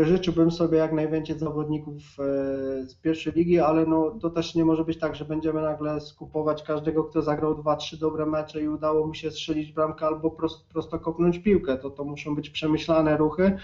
Życzyłbym 0.03 0.51
sobie 0.51 0.79
jak 0.79 0.93
najwięcej 0.93 1.39
zawodników 1.39 1.95
e, 2.19 2.25
z 2.87 2.95
pierwszej 2.95 3.33
ligi, 3.33 3.61
ale 3.61 3.87
no, 3.87 4.11
to 4.11 4.31
też 4.31 4.55
nie 4.55 4.65
może 4.65 4.85
być 4.85 4.99
tak, 4.99 5.15
że 5.15 5.25
będziemy 5.25 5.63
nagle 5.63 6.01
skupować 6.01 6.63
każdego, 6.63 7.05
kto 7.05 7.23
zagrał 7.23 7.55
dwa, 7.55 7.77
trzy 7.77 7.99
dobre 7.99 8.27
mecze 8.27 8.63
i 8.63 8.69
udało 8.69 9.07
mu 9.07 9.15
się 9.15 9.31
strzelić 9.31 9.73
bramkę 9.73 10.07
albo 10.07 10.31
prosto 10.73 10.99
kopnąć 10.99 11.39
piłkę. 11.39 11.79
To, 11.79 11.91
to 11.91 12.05
muszą 12.05 12.35
być 12.35 12.51
przemyślane 12.51 13.17
ruchy. 13.17 13.59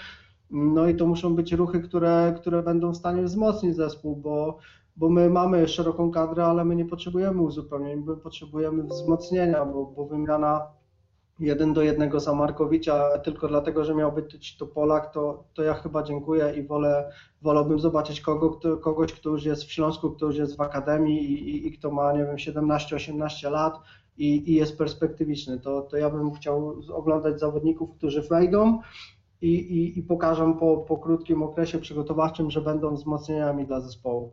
No 0.51 0.89
i 0.89 0.97
to 0.97 1.07
muszą 1.07 1.35
być 1.35 1.53
ruchy, 1.53 1.81
które, 1.81 2.35
które 2.41 2.63
będą 2.63 2.93
w 2.93 2.97
stanie 2.97 3.23
wzmocnić 3.23 3.77
zespół, 3.77 4.17
bo, 4.17 4.59
bo 4.97 5.09
my 5.09 5.31
mamy 5.31 5.69
szeroką 5.69 6.11
kadrę, 6.11 6.45
ale 6.45 6.65
my 6.65 6.77
nie 6.77 6.85
potrzebujemy 6.85 7.43
uzupełnień, 7.43 8.05
my 8.07 8.17
potrzebujemy 8.17 8.83
wzmocnienia, 8.83 9.65
bo, 9.65 9.87
bo 9.87 10.07
wymiana 10.07 10.67
jeden 11.41 11.73
do 11.73 11.83
jednego 11.83 12.21
za 12.21 12.35
Markowicza 12.35 13.19
tylko 13.19 13.49
dlatego, 13.49 13.85
że 13.85 13.95
miał 13.95 14.13
być 14.13 14.57
to 14.57 14.67
Polak, 14.67 15.13
to, 15.13 15.45
to 15.55 15.63
ja 15.63 15.75
chyba 15.75 16.03
dziękuję 16.03 16.55
i 16.57 16.63
wolę, 16.63 17.13
wolałbym 17.43 17.81
zobaczyć 17.81 18.21
kogo, 18.21 18.51
kto, 18.51 18.77
kogoś, 18.77 19.13
kto 19.13 19.31
już 19.31 19.45
jest 19.45 19.65
w 19.65 19.73
Śląsku, 19.73 20.11
kto 20.11 20.27
już 20.27 20.37
jest 20.37 20.57
w 20.57 20.61
Akademii 20.61 21.33
i, 21.33 21.51
i, 21.51 21.67
i 21.67 21.79
kto 21.79 21.91
ma, 21.91 22.13
nie 22.13 22.25
wiem, 22.25 22.37
17-18 22.37 23.51
lat 23.51 23.81
i, 24.19 24.53
i 24.53 24.55
jest 24.55 24.79
perspektywiczny. 24.79 25.61
To, 25.61 25.83
to 25.83 25.97
ja 25.97 26.11
bym 26.11 26.33
chciał 26.33 26.75
oglądać 26.93 27.41
zawodników, 27.41 27.91
którzy 27.97 28.23
wejdą 28.23 28.79
i, 29.43 29.49
i, 29.49 29.99
i 29.99 30.03
pokażą 30.03 30.59
po, 30.59 30.77
po 30.77 30.99
krótkim 30.99 31.43
okresie 31.43 31.79
przygotowawczym, 31.79 32.51
że 32.51 32.61
będą 32.61 32.95
wzmocnieniami 32.95 33.67
dla 33.67 33.81
zespołu. 33.81 34.33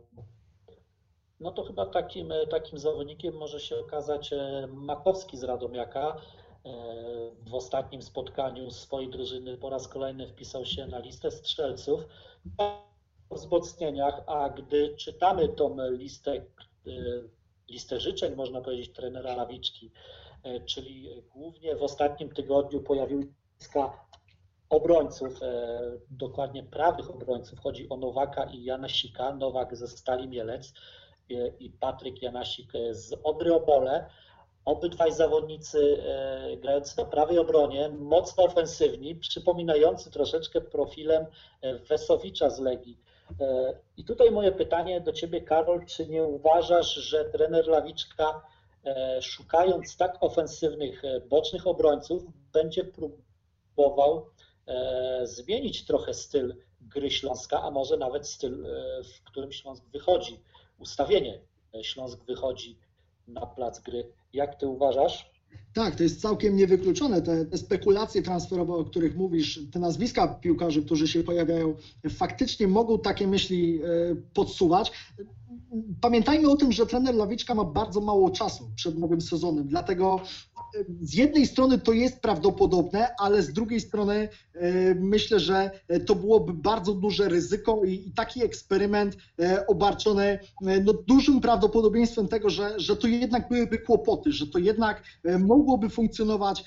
No 1.40 1.52
to 1.52 1.64
chyba 1.64 1.86
takim, 1.86 2.32
takim 2.50 2.78
zawodnikiem 2.78 3.34
może 3.36 3.60
się 3.60 3.78
okazać 3.78 4.32
e, 4.32 4.68
Makowski 4.72 5.36
z 5.36 5.44
Radomiaka. 5.44 6.16
E, 6.64 6.70
W 7.46 7.54
ostatnim 7.54 8.02
spotkaniu 8.02 8.70
swojej 8.70 9.10
drużyny 9.10 9.56
po 9.56 9.70
raz 9.70 9.88
kolejny 9.88 10.26
wpisał 10.28 10.64
się 10.64 10.86
na 10.86 10.98
listę 10.98 11.30
strzelców 11.30 12.06
o 12.58 12.88
wzmocnieniach, 13.30 14.22
a 14.26 14.48
gdy 14.48 14.96
czytamy 14.96 15.48
tą 15.48 15.76
listę, 15.90 16.32
e, 16.32 16.42
listę 17.68 18.00
życzeń, 18.00 18.34
można 18.34 18.60
powiedzieć, 18.60 18.92
trenera 18.92 19.34
Lawiczki, 19.36 19.90
czyli 20.66 21.08
głównie 21.34 21.76
w 21.76 21.82
ostatnim 21.82 22.28
tygodniu 22.28 22.80
pojawiły 22.80 23.22
się 23.22 23.28
obrońców, 24.70 25.42
e, 25.42 25.80
dokładnie 26.10 26.62
prawych 26.62 27.10
obrońców. 27.10 27.60
Chodzi 27.60 27.88
o 27.88 27.96
Nowaka 27.96 28.44
i 28.44 28.64
Janasika. 28.64 29.34
Nowak 29.34 29.76
ze 29.76 29.88
Stali 29.88 30.28
Mielec 30.28 30.72
e, 31.30 31.48
i 31.60 31.70
Patryk 31.70 32.22
Janasik 32.22 32.74
e, 32.74 32.94
z 32.94 33.14
Odry 33.22 33.54
Opole. 33.54 34.06
Obydwaj 34.64 35.12
zawodnicy 35.12 35.98
grający 36.56 36.98
na 36.98 37.04
prawej 37.04 37.38
obronie, 37.38 37.88
mocno 37.88 38.44
ofensywni, 38.44 39.16
przypominający 39.16 40.10
troszeczkę 40.10 40.60
profilem 40.60 41.26
Wesowicza 41.88 42.50
z 42.50 42.58
Legii. 42.58 42.98
I 43.96 44.04
tutaj 44.04 44.30
moje 44.30 44.52
pytanie 44.52 45.00
do 45.00 45.12
Ciebie, 45.12 45.40
Karol, 45.40 45.86
czy 45.86 46.06
nie 46.06 46.24
uważasz, 46.24 46.94
że 46.94 47.24
trener 47.24 47.68
Lawiczka, 47.68 48.42
szukając 49.20 49.96
tak 49.96 50.16
ofensywnych 50.20 51.02
bocznych 51.28 51.66
obrońców, 51.66 52.22
będzie 52.52 52.84
próbował 52.84 54.26
zmienić 55.24 55.84
trochę 55.84 56.14
styl 56.14 56.54
gry 56.80 57.10
Śląska, 57.10 57.62
a 57.62 57.70
może 57.70 57.96
nawet 57.96 58.28
styl, 58.28 58.66
e, 58.66 59.04
w 59.04 59.22
którym 59.22 59.52
Śląsk 59.52 59.84
wychodzi, 59.92 60.40
ustawienie 60.78 61.40
e, 61.74 61.84
Śląsk 61.84 62.24
wychodzi 62.24 62.78
na 63.28 63.46
plac 63.46 63.80
gry. 63.80 64.12
Jak 64.32 64.54
ty 64.60 64.66
uważasz? 64.66 65.30
Tak, 65.74 65.96
to 65.96 66.02
jest 66.02 66.20
całkiem 66.20 66.56
niewykluczone. 66.56 67.22
Te, 67.22 67.46
te 67.46 67.58
spekulacje 67.58 68.22
transferowe, 68.22 68.74
o 68.74 68.84
których 68.84 69.16
mówisz, 69.16 69.60
te 69.72 69.78
nazwiska 69.78 70.28
piłkarzy, 70.28 70.82
którzy 70.82 71.08
się 71.08 71.24
pojawiają, 71.24 71.74
faktycznie 72.10 72.68
mogą 72.68 72.98
takie 72.98 73.26
myśli 73.26 73.80
e, 73.82 73.86
podsuwać. 74.34 74.92
Pamiętajmy 76.00 76.50
o 76.50 76.56
tym, 76.56 76.72
że 76.72 76.86
trener 76.86 77.14
Lawiczka 77.14 77.54
ma 77.54 77.64
bardzo 77.64 78.00
mało 78.00 78.30
czasu 78.30 78.70
przed 78.76 78.98
nowym 78.98 79.20
sezonem, 79.20 79.68
dlatego 79.68 80.20
e, 80.20 80.47
z 81.00 81.14
jednej 81.14 81.46
strony 81.46 81.78
to 81.78 81.92
jest 81.92 82.20
prawdopodobne, 82.20 83.08
ale 83.18 83.42
z 83.42 83.52
drugiej 83.52 83.80
strony 83.80 84.28
e, 84.54 84.94
myślę, 84.94 85.40
że 85.40 85.70
to 86.06 86.14
byłoby 86.14 86.52
bardzo 86.54 86.94
duże 86.94 87.28
ryzyko 87.28 87.84
i, 87.84 88.12
taki 88.16 88.44
eksperyment 88.44 89.16
e, 89.40 89.66
obarczony 89.66 90.24
e, 90.66 90.80
no, 90.80 90.92
dużym 90.92 91.40
prawdopodobieństwem 91.40 92.28
tego, 92.28 92.50
że, 92.50 92.80
że 92.80 92.96
to 92.96 93.06
jednak 93.06 93.48
byłyby 93.48 93.78
kłopoty, 93.78 94.32
że 94.32 94.46
to 94.46 94.58
jednak 94.58 95.02
mogłoby 95.38 95.88
funkcjonować 95.88 96.64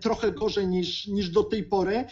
trochę 0.00 0.32
gorzej 0.32 0.68
niż, 0.68 1.06
niż 1.06 1.30
do 1.30 1.42
tej 1.42 1.64
pory. 1.64 2.04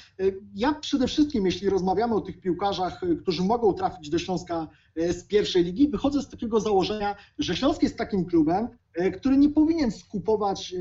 Ja 0.54 0.72
przede 0.72 1.06
wszystkim, 1.06 1.46
jeśli 1.46 1.68
rozmawiamy 1.68 2.14
o 2.14 2.20
tych 2.20 2.40
piłkarzach, 2.40 3.00
którzy 3.22 3.42
mogą 3.42 3.72
trafić 3.72 4.10
do 4.10 4.18
Śląska 4.18 4.68
z 4.96 5.24
pierwszej 5.24 5.64
ligi, 5.64 5.88
wychodzę 5.88 6.22
z 6.22 6.28
takiego 6.28 6.60
założenia, 6.60 7.16
że 7.38 7.56
Śląsk 7.56 7.82
jest 7.82 7.98
takim 7.98 8.24
klubem, 8.24 8.68
który 9.18 9.36
nie 9.36 9.48
powinien 9.48 9.90
skupować 9.90 10.74
e, 10.74 10.78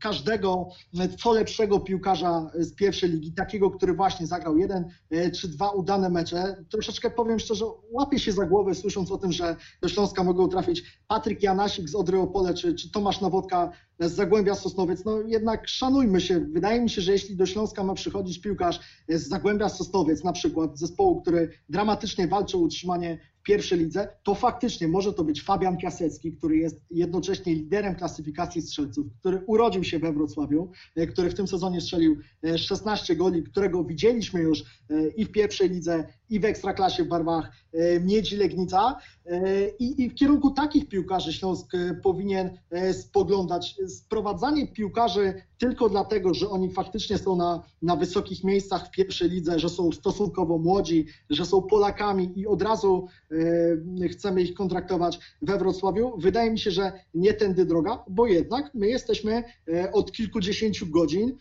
każdego 0.00 0.68
e, 0.98 1.08
co 1.08 1.32
lepszego 1.32 1.80
piłkarza 1.80 2.50
z 2.54 2.74
pierwszej 2.74 3.10
ligi, 3.10 3.32
takiego, 3.32 3.70
który 3.70 3.94
właśnie 3.94 4.26
zagrał 4.26 4.58
jeden 4.58 4.84
e, 5.10 5.30
czy 5.30 5.48
dwa 5.48 5.70
udane 5.70 6.10
mecze. 6.10 6.64
Troszeczkę 6.70 7.10
powiem 7.10 7.38
szczerze, 7.38 7.64
łapię 7.90 8.18
się 8.18 8.32
za 8.32 8.46
głowę 8.46 8.74
słysząc 8.74 9.10
o 9.10 9.18
tym, 9.18 9.32
że 9.32 9.56
do 9.80 9.88
Śląska 9.88 10.24
mogą 10.24 10.48
trafić 10.48 11.00
Patryk 11.08 11.42
Janasik 11.42 11.88
z 11.88 11.94
Odry 11.94 12.18
Opole 12.18 12.54
czy, 12.54 12.74
czy 12.74 12.90
Tomasz 12.90 13.20
Nowodka 13.20 13.72
z 14.00 14.12
Zagłębia 14.12 14.54
Sosnowiec. 14.54 15.04
No 15.04 15.20
jednak 15.20 15.68
szanujmy 15.68 16.20
się. 16.20 16.40
Wydaje 16.40 16.80
mi 16.80 16.90
się, 16.90 17.02
że 17.02 17.12
jeśli 17.12 17.36
do 17.36 17.46
Śląska 17.46 17.84
ma 17.84 17.94
przychodzić 17.94 18.40
piłkarz 18.40 18.80
z 19.08 19.28
Zagłębia 19.28 19.68
Sosnowiec, 19.68 20.24
na 20.24 20.32
przykład 20.32 20.78
zespołu, 20.78 21.20
który 21.20 21.50
dramatycznie 21.68 22.28
walczy 22.28 22.56
o 22.56 22.60
utrzymanie 22.60 23.18
pierwszej 23.48 23.78
lidze, 23.78 24.08
to 24.22 24.34
faktycznie 24.34 24.88
może 24.88 25.12
to 25.12 25.24
być 25.24 25.42
Fabian 25.42 25.76
Piasecki, 25.76 26.32
który 26.32 26.56
jest 26.56 26.80
jednocześnie 26.90 27.54
liderem 27.54 27.94
klasyfikacji 27.94 28.62
strzelców, 28.62 29.06
który 29.20 29.42
urodził 29.46 29.84
się 29.84 29.98
we 29.98 30.12
Wrocławiu, 30.12 30.70
e, 30.96 31.06
który 31.06 31.30
w 31.30 31.34
tym 31.34 31.48
sezonie 31.48 31.80
strzelił 31.80 32.16
e, 32.44 32.58
16 32.58 33.16
goli, 33.16 33.42
którego 33.42 33.84
widzieliśmy 33.84 34.40
już 34.40 34.60
e, 34.60 35.08
i 35.16 35.24
w 35.24 35.32
pierwszej 35.32 35.70
lidze, 35.70 36.04
i 36.30 36.40
w 36.40 36.44
ekstraklasie 36.44 37.04
w 37.04 37.08
barwach 37.08 37.52
e, 37.72 38.00
Miedzi 38.00 38.36
Legnica 38.36 38.96
e, 39.26 39.68
i, 39.68 40.02
i 40.02 40.10
w 40.10 40.14
kierunku 40.14 40.50
takich 40.50 40.88
piłkarzy 40.88 41.32
Śląsk 41.32 41.74
e, 41.74 41.94
powinien 42.02 42.58
spoglądać. 42.92 43.76
Sprowadzanie 43.88 44.66
piłkarzy 44.66 45.42
tylko 45.58 45.88
dlatego, 45.88 46.34
że 46.34 46.48
oni 46.48 46.72
faktycznie 46.72 47.18
są 47.18 47.36
na, 47.36 47.62
na 47.82 47.96
wysokich 47.96 48.44
miejscach 48.44 48.86
w 48.86 48.90
pierwszej 48.90 49.30
lidze, 49.30 49.58
że 49.58 49.68
są 49.68 49.92
stosunkowo 49.92 50.58
młodzi, 50.58 51.06
że 51.30 51.46
są 51.46 51.62
Polakami 51.62 52.32
i 52.36 52.46
od 52.46 52.62
razu 52.62 53.06
chcemy 54.10 54.42
ich 54.42 54.54
kontraktować 54.54 55.18
we 55.42 55.58
Wrocławiu, 55.58 56.12
wydaje 56.18 56.50
mi 56.50 56.58
się, 56.58 56.70
że 56.70 56.92
nie 57.14 57.34
tędy 57.34 57.64
droga, 57.64 58.04
bo 58.08 58.26
jednak 58.26 58.74
my 58.74 58.88
jesteśmy 58.88 59.44
od 59.92 60.12
kilkudziesięciu 60.12 60.86
godzin 60.86 61.36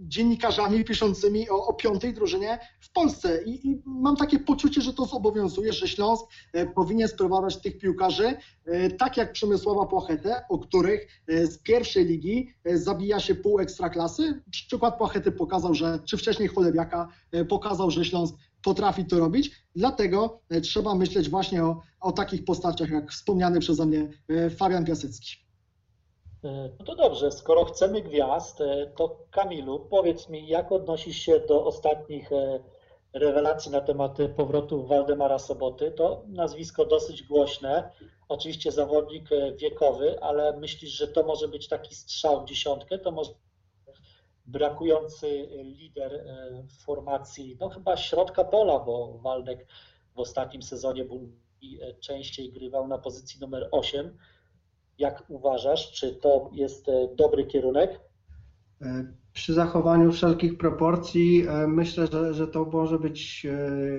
dziennikarzami 0.00 0.84
piszącymi 0.84 1.50
o, 1.50 1.66
o 1.66 1.74
piątej 1.74 2.14
drużynie 2.14 2.58
w 2.80 2.92
Polsce. 2.92 3.42
I, 3.46 3.70
I, 3.70 3.82
mam 3.84 4.16
takie 4.16 4.38
poczucie, 4.38 4.80
że 4.80 4.92
to 4.92 5.04
zobowiązuje, 5.04 5.72
że 5.72 5.88
Śląsk 5.88 6.26
e, 6.52 6.66
powinien 6.66 7.08
sprowadzać 7.08 7.56
tych 7.56 7.78
piłkarzy, 7.78 8.36
e, 8.64 8.90
tak 8.90 9.16
jak 9.16 9.32
Przemysława 9.32 9.86
Płachetę, 9.86 10.44
o 10.48 10.58
których 10.58 11.08
e, 11.28 11.46
z 11.46 11.58
pierwszej 11.58 12.04
ligi 12.04 12.48
zabija 12.64 13.20
się 13.20 13.34
pół 13.34 13.58
ekstraklasy. 13.58 14.42
Przykład 14.50 14.98
Płachety 14.98 15.32
pokazał, 15.32 15.74
że, 15.74 15.98
czy 16.04 16.16
wcześniej 16.16 16.48
Cholewiaka 16.48 17.08
pokazał, 17.48 17.90
że 17.90 18.04
Śląsk 18.04 18.34
potrafi 18.62 19.04
to 19.04 19.18
robić. 19.18 19.50
Dlatego 19.76 20.40
trzeba 20.62 20.94
myśleć 20.94 21.30
właśnie 21.30 21.64
o, 21.64 21.80
o 22.00 22.12
takich 22.12 22.44
postaciach, 22.44 22.90
jak 22.90 23.10
wspomniany 23.10 23.60
przeze 23.60 23.86
mnie 23.86 24.10
Fabian 24.58 24.84
Piasecki. 24.84 25.36
No 26.78 26.84
to 26.84 26.94
dobrze, 26.94 27.32
skoro 27.32 27.64
chcemy 27.64 28.02
gwiazd, 28.02 28.58
to 28.96 29.18
Kamilu, 29.30 29.86
powiedz 29.90 30.28
mi, 30.28 30.48
jak 30.48 30.72
odnosisz 30.72 31.16
się 31.16 31.40
do 31.48 31.64
ostatnich 31.64 32.30
rewelacji 33.18 33.70
na 33.72 33.80
temat 33.80 34.18
powrotu 34.36 34.86
Waldemara 34.86 35.38
Soboty? 35.38 35.90
To 35.90 36.24
nazwisko 36.28 36.84
dosyć 36.84 37.22
głośne, 37.22 37.90
oczywiście 38.28 38.72
zawodnik 38.72 39.32
e, 39.32 39.52
wiekowy, 39.52 40.22
ale 40.22 40.56
myślisz, 40.56 40.90
że 40.90 41.08
to 41.08 41.22
może 41.22 41.48
być 41.48 41.68
taki 41.68 41.94
strzał 41.94 42.42
w 42.42 42.48
dziesiątkę? 42.48 42.98
To 42.98 43.10
może 43.10 43.30
brakujący 44.46 45.48
lider 45.62 46.24
w 46.68 46.84
formacji, 46.84 47.56
no 47.60 47.68
chyba 47.68 47.96
środka 47.96 48.44
pola, 48.44 48.78
bo 48.78 49.18
Waldek 49.18 49.66
w 50.14 50.20
ostatnim 50.20 50.62
sezonie 50.62 51.04
był 51.04 51.32
częściej 52.00 52.52
grywał 52.52 52.88
na 52.88 52.98
pozycji 52.98 53.40
numer 53.40 53.68
8 53.70 54.18
jak 54.98 55.22
uważasz, 55.28 55.92
czy 55.92 56.14
to 56.14 56.50
jest 56.52 56.88
e, 56.88 57.08
dobry 57.14 57.46
kierunek? 57.46 58.00
E, 58.82 59.06
przy 59.32 59.54
zachowaniu 59.54 60.12
wszelkich 60.12 60.58
proporcji 60.58 61.46
e, 61.48 61.66
myślę, 61.66 62.06
że, 62.06 62.34
że 62.34 62.48
to 62.48 62.64
może 62.64 62.98
być, 62.98 63.46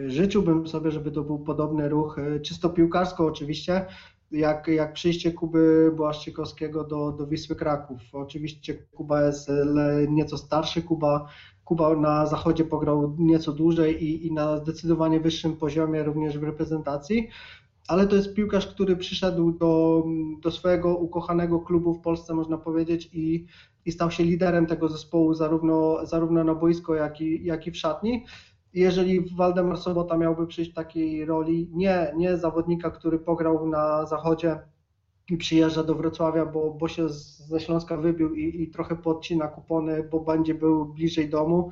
życzyłbym 0.07 0.67
sobie, 0.67 0.91
żeby 0.91 1.11
to 1.11 1.23
był 1.23 1.39
podobny 1.39 1.89
ruch, 1.89 2.17
czysto 2.43 2.69
piłkarsko 2.69 3.25
oczywiście, 3.25 3.85
jak, 4.31 4.67
jak 4.67 4.93
przyjście 4.93 5.31
Kuby 5.31 5.91
Błaszczykowskiego 5.95 6.83
do, 6.83 7.11
do 7.11 7.27
Wisły 7.27 7.55
Kraków. 7.55 8.01
Oczywiście 8.13 8.73
Kuba 8.73 9.21
jest 9.21 9.51
nieco 10.07 10.37
starszy, 10.37 10.81
Kuba, 10.81 11.27
Kuba 11.65 11.95
na 11.95 12.25
zachodzie 12.25 12.65
pograł 12.65 13.15
nieco 13.19 13.51
dłużej 13.51 14.03
i, 14.03 14.27
i 14.27 14.33
na 14.33 14.57
zdecydowanie 14.57 15.19
wyższym 15.19 15.57
poziomie 15.57 16.03
również 16.03 16.37
w 16.37 16.43
reprezentacji 16.43 17.29
ale 17.87 18.07
to 18.07 18.15
jest 18.15 18.33
piłkarz, 18.33 18.67
który 18.67 18.95
przyszedł 18.95 19.51
do, 19.51 20.03
do 20.41 20.51
swojego 20.51 20.97
ukochanego 20.97 21.59
klubu 21.59 21.93
w 21.93 22.01
Polsce, 22.01 22.33
można 22.33 22.57
powiedzieć, 22.57 23.09
i, 23.13 23.45
i 23.85 23.91
stał 23.91 24.11
się 24.11 24.23
liderem 24.23 24.65
tego 24.65 24.89
zespołu 24.89 25.33
zarówno, 25.33 26.05
zarówno 26.05 26.43
na 26.43 26.55
boisko, 26.55 26.95
jak 26.95 27.21
i, 27.21 27.45
jak 27.45 27.67
i 27.67 27.71
w 27.71 27.77
szatni. 27.77 28.25
Jeżeli 28.73 29.35
Waldemar 29.35 29.77
Sobota 29.77 30.17
miałby 30.17 30.47
przyjść 30.47 30.71
w 30.71 30.73
takiej 30.73 31.25
roli, 31.25 31.69
nie, 31.73 32.13
nie 32.17 32.37
zawodnika, 32.37 32.91
który 32.91 33.19
pograł 33.19 33.69
na 33.69 34.05
zachodzie 34.05 34.59
i 35.29 35.37
przyjeżdża 35.37 35.83
do 35.83 35.95
Wrocławia, 35.95 36.45
bo, 36.45 36.71
bo 36.71 36.87
się 36.87 37.09
ze 37.09 37.59
Śląska 37.59 37.97
wybił 37.97 38.35
i, 38.35 38.61
i 38.61 38.67
trochę 38.67 38.95
podcina 38.95 39.47
kupony, 39.47 40.03
bo 40.11 40.19
będzie 40.19 40.55
był 40.55 40.85
bliżej 40.85 41.29
domu, 41.29 41.69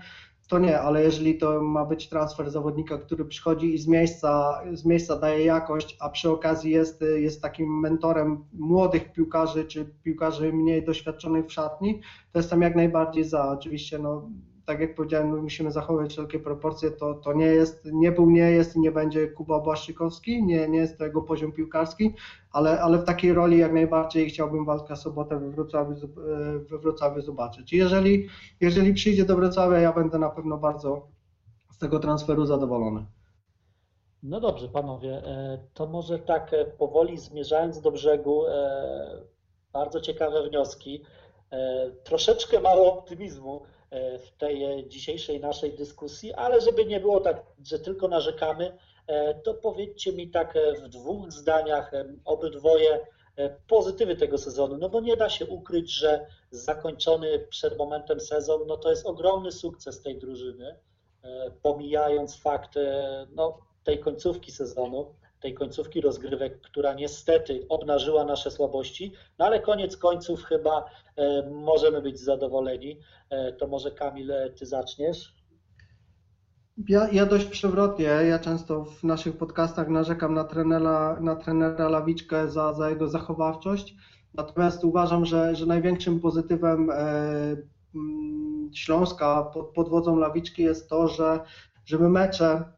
to 0.47 0.60
nie, 0.60 0.79
ale 0.81 1.03
jeżeli 1.03 1.38
to 1.38 1.62
ma 1.62 1.86
być 1.86 2.10
transfer 2.10 2.51
zawodnika, 2.51 2.97
który 2.97 3.25
przychodzi 3.25 3.73
i 3.73 3.77
z 3.77 3.88
miejsca, 3.88 4.62
z 4.73 4.86
miejsca 4.86 5.19
daje 5.19 5.45
jakość, 5.45 5.97
a 5.99 6.10
przy 6.10 6.29
okazji 6.31 6.71
jest, 6.71 7.03
jest 7.15 7.41
takim 7.41 7.79
mentorem 7.79 8.45
młodych 8.53 9.12
piłkarzy 9.12 9.65
czy 9.65 9.89
piłkarzy 10.03 10.53
mniej 10.53 10.84
doświadczonych 10.84 11.45
w 11.45 11.53
szatni, 11.53 11.99
to 12.31 12.39
jestem 12.39 12.62
jak 12.62 12.75
najbardziej 12.75 13.23
za. 13.23 13.51
Oczywiście 13.51 13.99
no, 13.99 14.29
tak 14.65 14.80
jak 14.80 14.95
powiedziałem, 14.95 15.41
musimy 15.41 15.71
zachować 15.71 16.12
wszelkie 16.12 16.39
proporcje, 16.39 16.91
to, 16.91 17.13
to 17.13 17.34
nie 17.34 17.45
jest, 17.45 17.86
nie 17.86 18.12
był, 18.12 18.30
nie 18.30 18.51
jest 18.51 18.75
i 18.75 18.80
nie 18.80 18.91
będzie 18.91 19.28
Kuba 19.28 19.60
Błaszczykowski, 19.60 20.43
nie, 20.43 20.69
nie 20.69 20.80
jest 20.80 20.97
to 20.97 21.04
jego 21.04 21.21
poziom 21.21 21.51
piłkarski, 21.51 22.13
ale, 22.51 22.82
ale 22.82 22.97
w 22.97 23.04
takiej 23.04 23.34
roli 23.34 23.58
jak 23.58 23.73
najbardziej 23.73 24.30
chciałbym 24.30 24.65
walkę 24.65 24.95
sobotę 24.95 25.39
we 25.39 25.49
Wrocławiu, 25.49 25.95
we 26.69 26.78
Wrocławiu 26.78 27.21
zobaczyć. 27.21 27.73
Jeżeli, 27.73 28.28
jeżeli 28.62 28.93
przyjdzie 28.93 29.25
do 29.25 29.36
Wrocławia, 29.36 29.80
ja 29.80 29.93
będę 29.93 30.19
na 30.19 30.30
pewno 30.30 30.58
bardzo 30.58 31.08
z 31.71 31.78
tego 31.78 31.99
transferu 31.99 32.45
zadowolony. 32.45 33.06
No 34.23 34.39
dobrze, 34.39 34.69
panowie, 34.69 35.23
e, 35.25 35.60
to 35.73 35.88
może 35.88 36.19
tak 36.19 36.54
e, 36.54 36.65
powoli 36.65 37.17
zmierzając 37.17 37.82
do 37.82 37.91
brzegu, 37.91 38.47
e, 38.47 39.21
bardzo 39.73 40.01
ciekawe 40.01 40.49
wnioski. 40.49 41.04
Troszeczkę 42.04 42.62
mało 42.62 42.93
optymizmu 42.93 43.62
E, 43.62 43.75
w 43.91 44.38
tej 44.38 44.88
dzisiejszej 44.88 45.39
naszej 45.39 45.74
dyskusji, 45.74 46.34
ale 46.34 46.62
żeby 46.62 46.86
nie 46.86 47.00
było 47.00 47.19
tak, 47.19 47.43
że 47.63 47.80
tylko 47.80 48.08
narzekamy, 48.08 48.78
e, 49.08 49.34
to 49.34 49.54
powiedzcie 49.54 50.13
mi 50.13 50.30
tak 50.30 50.56
e, 50.56 50.74
w 50.74 50.89
dwóch 50.89 51.32
zdaniach 51.32 51.91
obydwoje 52.26 53.00
pozytywy 53.67 54.15
tego 54.15 54.38
sezonu, 54.38 54.78
no 54.78 54.89
bo 54.89 55.02
nie 55.02 55.17
da 55.17 55.30
się 55.30 55.45
ukryć, 55.45 55.91
że 55.91 56.26
zakończony 56.52 57.39
przed 57.39 57.78
momentem 57.78 58.19
sezon, 58.19 58.62
no 58.67 58.78
to 58.78 58.89
jest 58.89 59.06
ogromny 59.06 59.52
sukces 59.52 60.02
tej 60.02 60.17
drużyny, 60.17 60.76
pomijając 61.62 62.41
fakt 62.41 62.74
no, 63.36 63.58
tej 63.84 64.00
końcówki 64.00 64.52
sezonu, 64.52 65.15
tej 65.39 65.54
końcówki 65.54 66.02
rozgrywek, 66.02 66.62
która 66.62 66.93
niestety 66.93 67.65
obnażyła 67.69 68.26
nasze 68.26 68.52
słabości, 68.52 69.13
no 69.39 69.45
ale 69.45 69.60
koniec 69.60 69.98
końców 69.98 70.43
chyba 70.43 70.86
e, 71.15 71.50
możemy 71.50 72.02
być 72.02 72.19
zadowoleni. 72.19 73.00
E, 73.30 73.54
to 73.54 73.67
może 73.67 73.91
Kamil, 73.91 74.32
e, 74.32 74.50
ty 74.50 74.65
zaczniesz? 74.65 75.36
Ja, 76.89 77.10
ja 77.12 77.26
dość 77.26 77.45
przewrotnie. 77.45 78.06
Ja 78.06 78.39
często 78.39 78.86
w 78.86 79.04
naszych 79.04 79.38
podcastach 79.38 79.89
narzekam 79.89 80.34
na 80.34 80.43
trenera, 80.43 81.17
na 81.21 81.36
trenera 81.36 81.89
Lawiczkę 81.89 82.50
za, 82.50 82.74
za 82.74 82.89
jego 82.89 83.08
zachowawczość. 83.08 83.95
Natomiast 84.34 84.84
uważam, 84.84 85.26
że, 85.26 85.56
że 85.56 85.65
największym 85.65 86.19
pozytywem 86.19 86.91
mm, 86.91 88.69
Śląska 88.74 89.43
pod, 89.43 89.74
pod 89.74 89.89
wodzą 89.89 90.15
Lawiczki 90.15 90.63
jest 90.63 90.89
to, 90.89 91.08
że, 91.08 91.39
że 91.86 91.98
my 91.98 92.10
mecze 92.10 92.75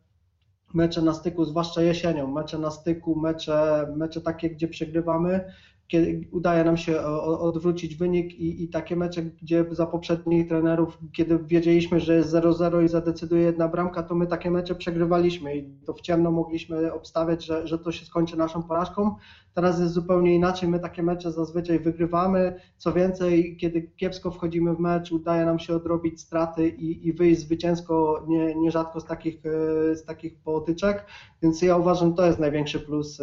mecze 0.73 1.01
na 1.01 1.13
styku, 1.13 1.45
zwłaszcza 1.45 1.81
jesienią, 1.81 2.31
mecze 2.31 2.57
na 2.57 2.71
styku, 2.71 3.19
mecze, 3.19 3.87
mecze 3.95 4.21
takie, 4.21 4.49
gdzie 4.49 4.67
przegrywamy, 4.67 5.45
kiedy 5.87 6.27
udaje 6.31 6.63
nam 6.63 6.77
się 6.77 7.01
odwrócić 7.25 7.95
wynik 7.95 8.39
i, 8.39 8.63
i, 8.63 8.69
takie 8.69 8.95
mecze, 8.95 9.21
gdzie 9.21 9.65
za 9.71 9.85
poprzednich 9.85 10.47
trenerów, 10.47 10.97
kiedy 11.13 11.39
wiedzieliśmy, 11.39 11.99
że 11.99 12.15
jest 12.15 12.33
0-0 12.33 12.83
i 12.83 12.87
zadecyduje 12.87 13.43
jedna 13.43 13.67
bramka, 13.67 14.03
to 14.03 14.15
my 14.15 14.27
takie 14.27 14.51
mecze 14.51 14.75
przegrywaliśmy 14.75 15.57
i 15.57 15.69
to 15.85 15.93
w 15.93 16.01
ciemno 16.01 16.31
mogliśmy 16.31 16.93
obstawiać, 16.93 17.45
że, 17.45 17.67
że 17.67 17.79
to 17.79 17.91
się 17.91 18.05
skończy 18.05 18.37
naszą 18.37 18.63
porażką. 18.63 19.15
Teraz 19.57 19.79
jest 19.79 19.93
zupełnie 19.93 20.35
inaczej, 20.35 20.69
my 20.69 20.79
takie 20.79 21.03
mecze 21.03 21.31
zazwyczaj 21.31 21.79
wygrywamy, 21.79 22.59
co 22.77 22.93
więcej, 22.93 23.57
kiedy 23.57 23.81
kiepsko 23.81 24.31
wchodzimy 24.31 24.75
w 24.75 24.79
mecz, 24.79 25.11
udaje 25.11 25.45
nam 25.45 25.59
się 25.59 25.75
odrobić 25.75 26.21
straty 26.21 26.69
i, 26.69 27.07
i 27.07 27.13
wyjść 27.13 27.41
zwycięsko 27.41 28.25
nie, 28.27 28.55
nierzadko 28.55 28.99
z 28.99 29.05
takich, 29.05 29.45
e, 29.45 29.95
z 29.95 30.05
takich 30.05 30.39
potyczek, 30.39 31.05
więc 31.41 31.61
ja 31.61 31.77
uważam, 31.77 32.13
to 32.13 32.25
jest 32.25 32.39
największy 32.39 32.79
plus 32.79 33.21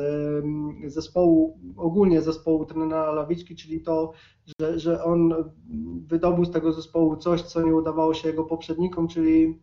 zespołu, 0.86 1.60
ogólnie 1.76 2.22
zespołu 2.22 2.66
trenera 2.66 3.12
Lawicki, 3.12 3.56
czyli 3.56 3.80
to, 3.80 4.12
że, 4.60 4.78
że 4.78 5.04
on 5.04 5.34
wydobył 6.06 6.44
z 6.44 6.50
tego 6.50 6.72
zespołu 6.72 7.16
coś, 7.16 7.42
co 7.42 7.62
nie 7.62 7.74
udawało 7.74 8.14
się 8.14 8.28
jego 8.28 8.44
poprzednikom, 8.44 9.08
czyli 9.08 9.58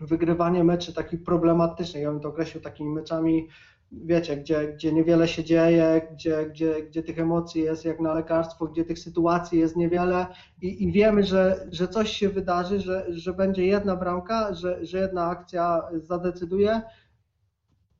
wygrywanie 0.00 0.64
meczy 0.64 0.94
takich 0.94 1.22
problematycznych. 1.24 2.02
Ja 2.02 2.10
bym 2.10 2.20
to 2.20 2.28
określił 2.28 2.62
takimi 2.62 2.90
meczami 2.90 3.48
wiecie, 3.92 4.36
gdzie, 4.36 4.72
gdzie 4.72 4.92
niewiele 4.92 5.28
się 5.28 5.44
dzieje, 5.44 6.08
gdzie, 6.12 6.46
gdzie, 6.46 6.82
gdzie 6.82 7.02
tych 7.02 7.18
emocji 7.18 7.62
jest 7.62 7.84
jak 7.84 8.00
na 8.00 8.14
lekarstwo, 8.14 8.66
gdzie 8.66 8.84
tych 8.84 8.98
sytuacji 8.98 9.58
jest 9.58 9.76
niewiele 9.76 10.26
i, 10.62 10.84
i 10.84 10.92
wiemy, 10.92 11.24
że, 11.24 11.68
że 11.70 11.88
coś 11.88 12.10
się 12.10 12.28
wydarzy, 12.28 12.80
że, 12.80 13.06
że 13.08 13.32
będzie 13.32 13.66
jedna 13.66 13.96
bramka, 13.96 14.54
że, 14.54 14.86
że 14.86 14.98
jedna 14.98 15.26
akcja 15.26 15.82
zadecyduje. 16.02 16.82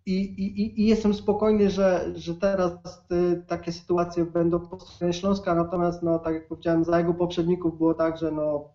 I, 0.06 0.16
i, 0.22 0.80
I 0.80 0.86
jestem 0.86 1.14
spokojny, 1.14 1.70
że, 1.70 2.12
że 2.14 2.34
teraz 2.34 2.72
y, 3.12 3.42
takie 3.46 3.72
sytuacje 3.72 4.24
będą 4.24 4.60
po 4.60 4.80
stronie 4.80 5.12
Śląska, 5.12 5.54
natomiast 5.54 6.02
no, 6.02 6.18
tak 6.18 6.34
jak 6.34 6.48
powiedziałem, 6.48 6.84
za 6.84 6.98
jego 6.98 7.14
poprzedników 7.14 7.78
było 7.78 7.94
tak, 7.94 8.18
że 8.18 8.32
no, 8.32 8.68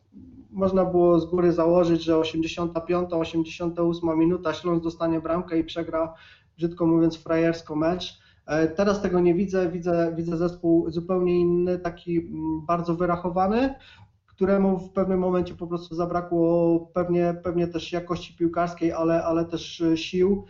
można 0.52 0.86
było 0.86 1.20
z 1.20 1.26
góry 1.26 1.52
założyć, 1.52 2.04
że 2.04 2.18
85, 2.18 3.14
88 3.14 4.20
minuta 4.20 4.54
Śląsk 4.54 4.84
dostanie 4.84 5.22
bramkę 5.22 5.60
i 5.60 5.64
przegra, 5.64 6.14
brzydko 6.58 6.88
mówiąc, 6.88 7.18
frajersko 7.18 7.76
mecz. 7.76 8.20
E, 8.46 8.68
teraz 8.68 9.02
tego 9.02 9.20
nie 9.20 9.34
widzę, 9.34 9.70
widzę, 9.72 10.14
widzę 10.16 10.38
zespół 10.38 10.92
zupełnie 10.92 11.40
inny, 11.40 11.80
taki 11.80 12.18
mm, 12.18 12.66
bardzo 12.66 12.96
wyrachowany, 12.96 13.76
któremu 14.26 14.80
w 14.80 14.92
pewnym 14.92 15.20
momencie 15.20 15.56
po 15.56 15.68
prostu 15.68 15.96
zabrakło 15.96 16.80
pewnie, 16.94 17.36
pewnie 17.44 17.68
też 17.68 17.92
jakości 17.92 18.36
piłkarskiej, 18.38 18.92
ale, 18.92 19.24
ale 19.24 19.46
też 19.46 19.82
e, 19.82 19.98
sił. 19.98 20.46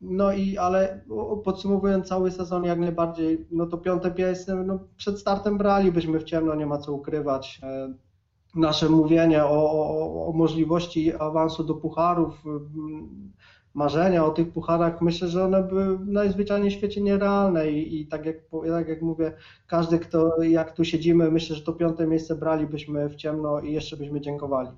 No 0.00 0.32
i 0.32 0.58
ale 0.58 1.04
podsumowując 1.44 2.08
cały 2.08 2.30
sezon 2.30 2.64
jak 2.64 2.78
najbardziej, 2.78 3.46
no 3.50 3.66
to 3.66 3.78
piąte 3.78 4.14
miejsce, 4.18 4.54
no 4.54 4.78
przed 4.96 5.20
startem 5.20 5.58
bralibyśmy 5.58 6.18
w 6.18 6.24
ciemno, 6.24 6.54
nie 6.54 6.66
ma 6.66 6.78
co 6.78 6.92
ukrywać. 6.92 7.60
E, 7.62 7.94
nasze 8.54 8.88
mówienie 8.88 9.44
o, 9.44 9.70
o, 9.72 10.26
o 10.26 10.32
możliwości 10.32 11.12
awansu 11.14 11.64
do 11.64 11.74
pucharów, 11.74 12.44
marzenia 13.74 14.24
o 14.24 14.30
tych 14.30 14.52
pucharach, 14.52 15.00
myślę, 15.00 15.28
że 15.28 15.44
one 15.44 15.62
były 15.62 15.98
najzwyczajniej 16.06 16.70
w 16.70 16.74
świecie 16.74 17.00
nierealne 17.00 17.70
i, 17.70 18.00
i 18.00 18.06
tak, 18.06 18.26
jak, 18.26 18.36
tak 18.68 18.88
jak 18.88 19.02
mówię, 19.02 19.32
każdy, 19.66 19.98
kto 19.98 20.42
jak 20.42 20.72
tu 20.76 20.84
siedzimy, 20.84 21.30
myślę, 21.30 21.56
że 21.56 21.62
to 21.62 21.72
piąte 21.72 22.06
miejsce 22.06 22.34
bralibyśmy 22.34 23.08
w 23.08 23.16
ciemno 23.16 23.60
i 23.60 23.72
jeszcze 23.72 23.96
byśmy 23.96 24.20
dziękowali. 24.20 24.70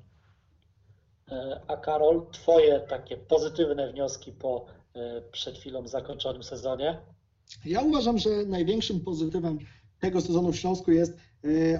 E, 1.30 1.60
a 1.68 1.76
Karol, 1.76 2.26
Twoje 2.32 2.80
takie 2.80 3.16
pozytywne 3.16 3.92
wnioski 3.92 4.32
po 4.32 4.66
e, 4.94 5.22
przed 5.32 5.58
chwilą 5.58 5.88
zakończonym 5.88 6.42
sezonie? 6.42 6.98
Ja 7.64 7.80
uważam, 7.80 8.18
że 8.18 8.30
największym 8.46 9.00
pozytywem 9.00 9.58
tego 10.00 10.20
sezonu 10.20 10.52
w 10.52 10.56
Śląsku 10.56 10.90
jest 10.90 11.18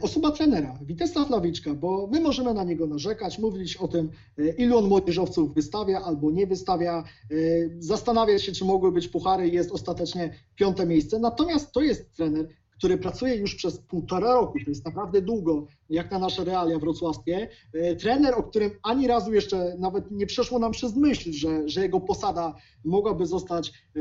osoba 0.03 0.31
trenera, 0.31 0.79
Witesław 0.83 1.31
Lawiczka, 1.31 1.75
bo 1.75 2.09
my 2.13 2.21
możemy 2.21 2.55
na 2.55 2.65
niego 2.65 2.87
narzekać, 2.87 3.39
mówić 3.39 3.77
o 3.77 3.89
tym, 3.89 4.11
e, 4.39 4.49
ilu 4.49 4.79
on 4.79 4.89
młodzieżowców 4.89 5.55
wystawia 5.55 6.01
albo 6.01 6.31
nie 6.31 6.47
wystawia, 6.47 7.05
e, 7.31 7.35
zastanawiać 7.79 8.43
się, 8.43 8.53
czy 8.53 8.65
mogły 8.65 8.93
być 8.93 9.09
puchary, 9.09 9.49
jest 9.49 9.73
ostatecznie 9.73 10.35
piąte 10.55 10.87
miejsce. 10.87 11.19
Natomiast 11.19 11.73
to 11.73 11.81
jest 11.81 12.17
trener, 12.17 12.49
który 12.79 12.99
pracuje 12.99 13.35
już 13.35 13.55
przez 13.55 13.79
półtora 13.79 14.35
roku, 14.35 14.59
to 14.65 14.71
jest 14.71 14.85
naprawdę 14.85 15.23
długo, 15.23 15.67
jak 15.93 16.11
na 16.11 16.19
nasze 16.19 16.45
realia 16.45 16.79
wrocławskie. 16.79 17.49
E, 17.75 17.97
trener, 17.97 18.35
o 18.35 18.43
którym 18.43 18.71
ani 18.83 19.07
razu 19.07 19.33
jeszcze 19.33 19.77
nawet 19.79 20.11
nie 20.11 20.27
przeszło 20.27 20.59
nam 20.59 20.73
przez 20.73 20.97
myśl, 20.97 21.33
że, 21.33 21.69
że 21.69 21.83
jego 21.83 22.01
posada 22.01 22.55
mogłaby 22.85 23.27
zostać 23.27 23.69
e, 23.69 24.01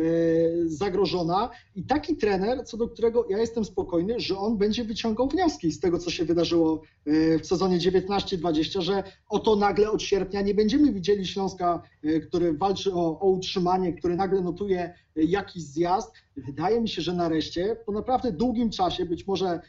zagrożona. 0.65 1.49
I 1.75 1.83
taki 1.83 2.17
trener, 2.17 2.65
co 2.65 2.77
do 2.77 2.87
którego 2.87 3.25
ja 3.29 3.37
jestem 3.37 3.65
spokojny, 3.65 4.19
że 4.19 4.37
on 4.37 4.57
będzie 4.57 4.83
wyciągał 4.83 5.27
wnioski 5.27 5.71
z 5.71 5.79
tego, 5.79 5.97
co 5.97 6.11
się 6.11 6.25
wydarzyło 6.25 6.81
e, 7.05 7.39
w 7.39 7.47
sezonie 7.47 7.77
19-20, 7.77 8.81
że 8.81 9.03
oto 9.29 9.55
nagle 9.55 9.91
od 9.91 10.01
sierpnia 10.01 10.41
nie 10.41 10.53
będziemy 10.53 10.93
widzieli 10.93 11.27
Śląska, 11.27 11.81
który 12.27 12.53
walczy 12.53 12.93
o, 12.93 13.19
o 13.19 13.29
utrzymanie, 13.29 13.93
który 13.93 14.15
nagle 14.15 14.41
notuje 14.41 14.93
jakiś 15.15 15.63
zjazd. 15.63 16.11
Wydaje 16.37 16.81
mi 16.81 16.89
się, 16.89 17.01
że 17.01 17.13
nareszcie 17.13 17.75
po 17.85 17.91
naprawdę 17.91 18.31
długim 18.31 18.69
czasie, 18.69 19.05
być 19.05 19.27
może 19.27 19.59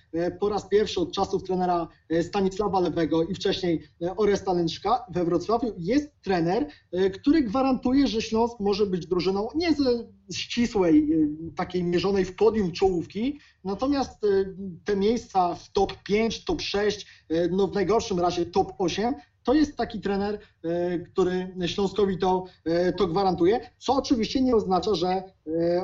po 0.41 0.49
raz 0.49 0.69
pierwszy 0.69 1.01
od 1.01 1.13
czasów 1.13 1.43
trenera 1.43 1.89
Stanisława 2.22 2.81
Lewego 2.81 3.22
i 3.22 3.35
wcześniej 3.35 3.83
e, 4.03 4.16
Oresta 4.16 4.53
Lęczka 4.53 5.05
we 5.11 5.25
Wrocławiu. 5.25 5.72
Jest 5.79 6.22
trener, 6.22 6.66
e, 6.92 7.11
który 7.11 7.42
gwarantuje, 7.42 8.07
że 8.07 8.22
Śląsk 8.22 8.61
może 8.61 8.87
być 8.87 9.07
drużyną 9.07 9.48
nie 9.55 9.72
ze 9.75 10.09
ścisłej, 10.33 11.09
takiej 11.57 11.85
mierzonej 11.85 12.25
w 12.25 12.37
podium 12.37 12.72
czołówki, 12.72 13.38
natomiast 13.64 14.20
te 14.85 14.96
miejsca 14.96 15.55
w 15.55 15.72
top 15.72 16.03
5, 16.03 16.44
top 16.44 16.61
6, 16.61 17.07
no 17.51 17.66
w 17.66 17.75
najgorszym 17.75 18.20
razie 18.20 18.46
top 18.46 18.72
8 18.79 19.14
to 19.45 19.55
jest 19.55 19.77
taki 19.77 20.01
trener, 20.01 20.39
e, 20.65 20.99
który 20.99 21.55
Śląskowi 21.67 22.19
to, 22.19 22.45
e, 22.65 22.93
to 22.93 23.07
gwarantuje, 23.07 23.71
co 23.79 23.95
oczywiście 23.95 24.41
nie 24.41 24.57
oznacza, 24.57 24.95
że 24.95 25.09
e, 25.09 25.23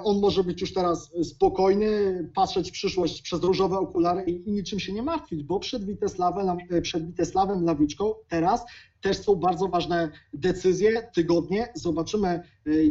on 0.04 0.20
może 0.20 0.44
być 0.44 0.60
już 0.60 0.72
teraz 0.72 1.10
spokojny, 1.24 1.88
patrzeć 2.34 2.68
w 2.68 2.72
przyszłość 2.72 3.22
przez 3.22 3.42
różowe 3.42 3.78
okulary 3.78 4.22
i, 4.22 4.48
i 4.48 4.52
niczym 4.52 4.80
się 4.80 4.92
nie 4.92 5.02
martwić, 5.02 5.42
bo 5.42 5.60
przed 5.60 5.84
Witesławem, 5.84 6.56
przed 6.82 7.06
Witesławem 7.06 7.64
Lawiczką 7.64 8.14
teraz 8.28 8.64
też 9.00 9.18
są 9.18 9.34
bardzo 9.34 9.68
ważne 9.68 10.10
decyzje, 10.32 11.10
tygodnie. 11.14 11.68
Zobaczymy, 11.74 12.42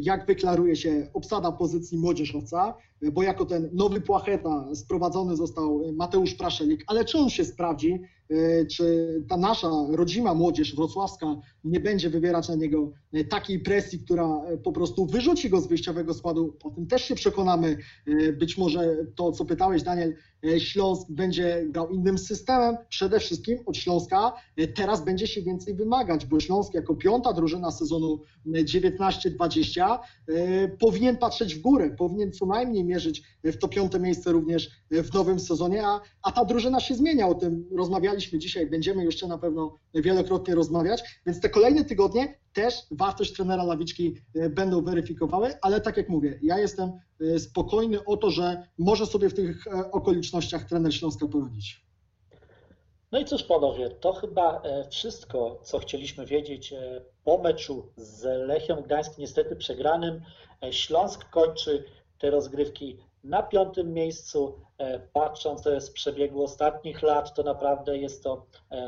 jak 0.01 0.25
wyklaruje 0.25 0.75
się 0.75 1.07
obsada 1.13 1.51
pozycji 1.51 1.97
młodzieżowca, 1.97 2.73
bo 3.11 3.23
jako 3.23 3.45
ten 3.45 3.69
nowy 3.73 4.01
płacheta 4.01 4.75
sprowadzony 4.75 5.35
został 5.35 5.81
Mateusz 5.93 6.33
Praszelik, 6.33 6.83
ale 6.87 7.05
czy 7.05 7.17
on 7.17 7.29
się 7.29 7.45
sprawdzi? 7.45 7.99
E, 8.29 8.65
czy 8.65 9.07
ta 9.29 9.37
nasza 9.37 9.69
rodzima 9.89 10.33
młodzież 10.33 10.75
wrocławska 10.75 11.35
nie 11.63 11.79
będzie 11.79 12.09
wywierać 12.09 12.49
na 12.49 12.55
niego 12.55 12.91
e, 13.13 13.23
takiej 13.23 13.59
presji, 13.59 13.99
która 13.99 14.41
e, 14.45 14.57
po 14.57 14.71
prostu 14.71 15.05
wyrzuci 15.05 15.49
go 15.49 15.61
z 15.61 15.67
wyjściowego 15.67 16.13
składu. 16.13 16.57
O 16.63 16.69
tym 16.69 16.87
też 16.87 17.03
się 17.03 17.15
przekonamy. 17.15 17.77
Być 18.39 18.57
może 18.57 18.97
to, 19.15 19.31
co 19.31 19.45
pytałeś, 19.45 19.83
Daniel, 19.83 20.15
Śląsk 20.57 21.07
będzie 21.09 21.65
grał 21.69 21.89
innym 21.89 22.17
systemem. 22.17 22.75
Przede 22.89 23.19
wszystkim 23.19 23.57
od 23.65 23.77
Śląska 23.77 24.33
teraz 24.75 25.05
będzie 25.05 25.27
się 25.27 25.41
więcej 25.41 25.75
wymagać, 25.75 26.25
bo 26.25 26.39
Śląsk 26.39 26.73
jako 26.73 26.95
piąta 26.95 27.33
drużyna 27.33 27.71
sezonu 27.71 28.21
19-20 28.47 29.63
powinien 30.79 31.17
patrzeć 31.17 31.55
w 31.55 31.61
górę, 31.61 31.95
powinien 31.97 32.31
co 32.31 32.45
najmniej 32.45 32.83
mierzyć 32.83 33.23
w 33.43 33.57
to 33.57 33.67
piąte 33.67 33.99
miejsce 33.99 34.31
również 34.31 34.69
w 34.91 35.13
nowym 35.13 35.39
sezonie, 35.39 35.87
a, 35.87 36.01
a 36.23 36.31
ta 36.31 36.45
drużyna 36.45 36.79
się 36.79 36.95
zmienia. 36.95 37.27
O 37.27 37.35
tym 37.35 37.69
rozmawialiśmy 37.77 38.39
dzisiaj, 38.39 38.67
będziemy 38.67 39.05
jeszcze 39.05 39.27
na 39.27 39.37
pewno 39.37 39.75
wielokrotnie 39.93 40.55
rozmawiać, 40.55 41.21
więc 41.25 41.41
te 41.41 41.49
kolejne 41.49 41.85
tygodnie 41.85 42.37
też 42.53 42.75
wartość 42.91 43.33
trenera 43.33 43.63
Lawiczki 43.63 44.15
e, 44.35 44.49
będą 44.49 44.81
weryfikowały, 44.81 45.53
ale 45.61 45.81
tak 45.81 45.97
jak 45.97 46.09
mówię, 46.09 46.39
ja 46.41 46.59
jestem 46.59 46.91
e, 47.21 47.39
spokojny 47.39 48.05
o 48.05 48.17
to, 48.17 48.31
że 48.31 48.67
może 48.77 49.05
sobie 49.05 49.29
w 49.29 49.33
tych 49.33 49.67
e, 49.67 49.91
okolicznościach 49.91 50.63
trener 50.63 50.95
Śląska 50.95 51.27
poradzić. 51.27 51.86
No 53.11 53.19
i 53.19 53.25
cóż 53.25 53.43
panowie, 53.43 53.89
to 53.89 54.13
chyba 54.13 54.61
wszystko, 54.89 55.59
co 55.61 55.79
chcieliśmy 55.79 56.25
wiedzieć 56.25 56.73
po 57.23 57.37
meczu 57.37 57.91
z 57.95 58.23
Lechią 58.47 58.75
Gdańsk, 58.75 59.17
niestety 59.17 59.55
przegranym. 59.55 60.21
Śląsk 60.71 61.29
kończy 61.29 61.83
te 62.19 62.29
rozgrywki 62.29 62.97
na 63.23 63.43
piątym 63.43 63.93
miejscu. 63.93 64.59
Patrząc 65.13 65.63
z 65.63 65.89
przebiegu 65.89 66.43
ostatnich 66.43 67.01
lat, 67.01 67.33
to 67.33 67.43
naprawdę 67.43 67.97
jest 67.97 68.23
to 68.23 68.45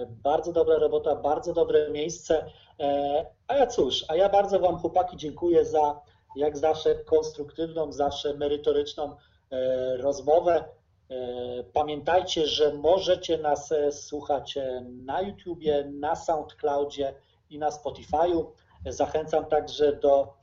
bardzo 0.08 0.54
dobra 0.54 0.78
robota, 0.78 1.16
bardzo 1.16 1.54
dobre 1.54 1.90
miejsce. 1.90 2.46
E, 2.80 3.26
a 3.48 3.56
ja 3.56 3.68
cóż, 3.68 4.06
a 4.08 4.16
ja 4.16 4.30
bardzo 4.30 4.60
Wam 4.60 4.78
chłopaki 4.78 5.18
dziękuję 5.18 5.66
za 5.66 6.02
jak 6.36 6.58
zawsze 6.58 6.96
konstruktywną, 6.96 7.92
zawsze 7.92 8.34
merytoryczną 8.34 9.16
e, 9.52 9.98
rozmowę. 9.98 10.64
E, 11.10 11.64
pamiętajcie, 11.74 12.48
że 12.48 12.74
możecie 12.74 13.38
nas 13.38 13.74
słuchać 13.92 14.58
na 14.86 15.22
YouTubie, 15.22 15.86
na 15.86 16.16
SoundCloudzie 16.16 17.14
i 17.50 17.60
na 17.60 17.70
Spotify'u. 17.70 18.46
Zachęcam 18.86 19.46
także 19.46 19.96
do 19.96 20.34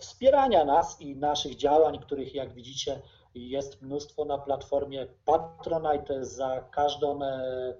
wspierania 0.00 0.64
nas 0.64 1.00
i 1.00 1.16
naszych 1.16 1.56
działań, 1.56 1.98
których 1.98 2.34
jak 2.34 2.52
widzicie 2.52 3.00
jest 3.34 3.82
mnóstwo 3.82 4.24
na 4.24 4.38
platformie 4.38 5.06
Patronite. 5.24 6.24
Za 6.24 6.60
każdą 6.60 7.18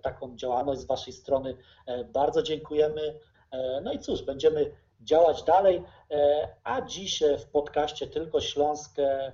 taką 0.02 0.36
działalność 0.36 0.80
z 0.80 0.86
Waszej 0.86 1.12
strony 1.12 1.56
bardzo 2.12 2.42
dziękujemy. 2.42 3.20
E, 3.50 3.80
no 3.80 3.92
i 3.92 3.98
cóż, 3.98 4.22
będziemy 4.22 4.70
działać 5.00 5.42
dalej, 5.42 5.82
e, 6.10 6.48
a 6.64 6.82
dziś 6.82 7.22
w 7.38 7.44
podcaście 7.44 8.06
Tylko 8.06 8.40
Śląskie 8.40 9.32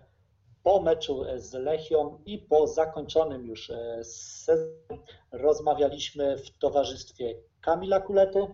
po 0.62 0.82
meczu 0.82 1.24
z 1.36 1.54
Lechią 1.54 2.18
i 2.26 2.38
po 2.38 2.66
zakończonym 2.66 3.46
już 3.46 3.70
e, 3.70 4.04
sezonie 4.04 4.98
rozmawialiśmy 5.32 6.36
w 6.36 6.58
towarzystwie 6.58 7.34
Kamila 7.60 8.00
Kulety. 8.00 8.46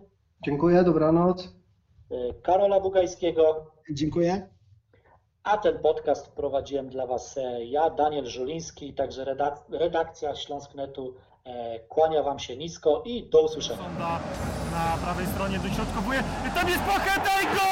Dziękuję, 0.45 0.83
dobranoc. 0.83 1.59
Karola 2.41 2.79
Bugajskiego. 2.79 3.71
Dziękuję. 3.91 4.49
A 5.43 5.57
ten 5.57 5.79
podcast 5.79 6.31
prowadziłem 6.31 6.89
dla 6.89 7.07
Was 7.07 7.39
ja, 7.65 7.89
Daniel 7.89 8.25
Żuliński, 8.25 8.93
także 8.93 9.35
redakcja 9.69 10.35
Śląsknetu 10.35 11.15
Kłania 11.89 12.23
Wam 12.23 12.39
się 12.39 12.57
nisko 12.57 13.03
i 13.05 13.29
do 13.29 13.45
usłyszenia. 13.45 13.89
Na, 13.89 14.19
na 14.71 14.97
prawej 15.03 15.25
stronie 15.25 15.59
dośrodkowuje. 15.59 16.23
Tam 16.55 16.69
jest 16.69 16.83
Pacheta 16.83 17.41
i 17.41 17.45
gol! 17.45 17.68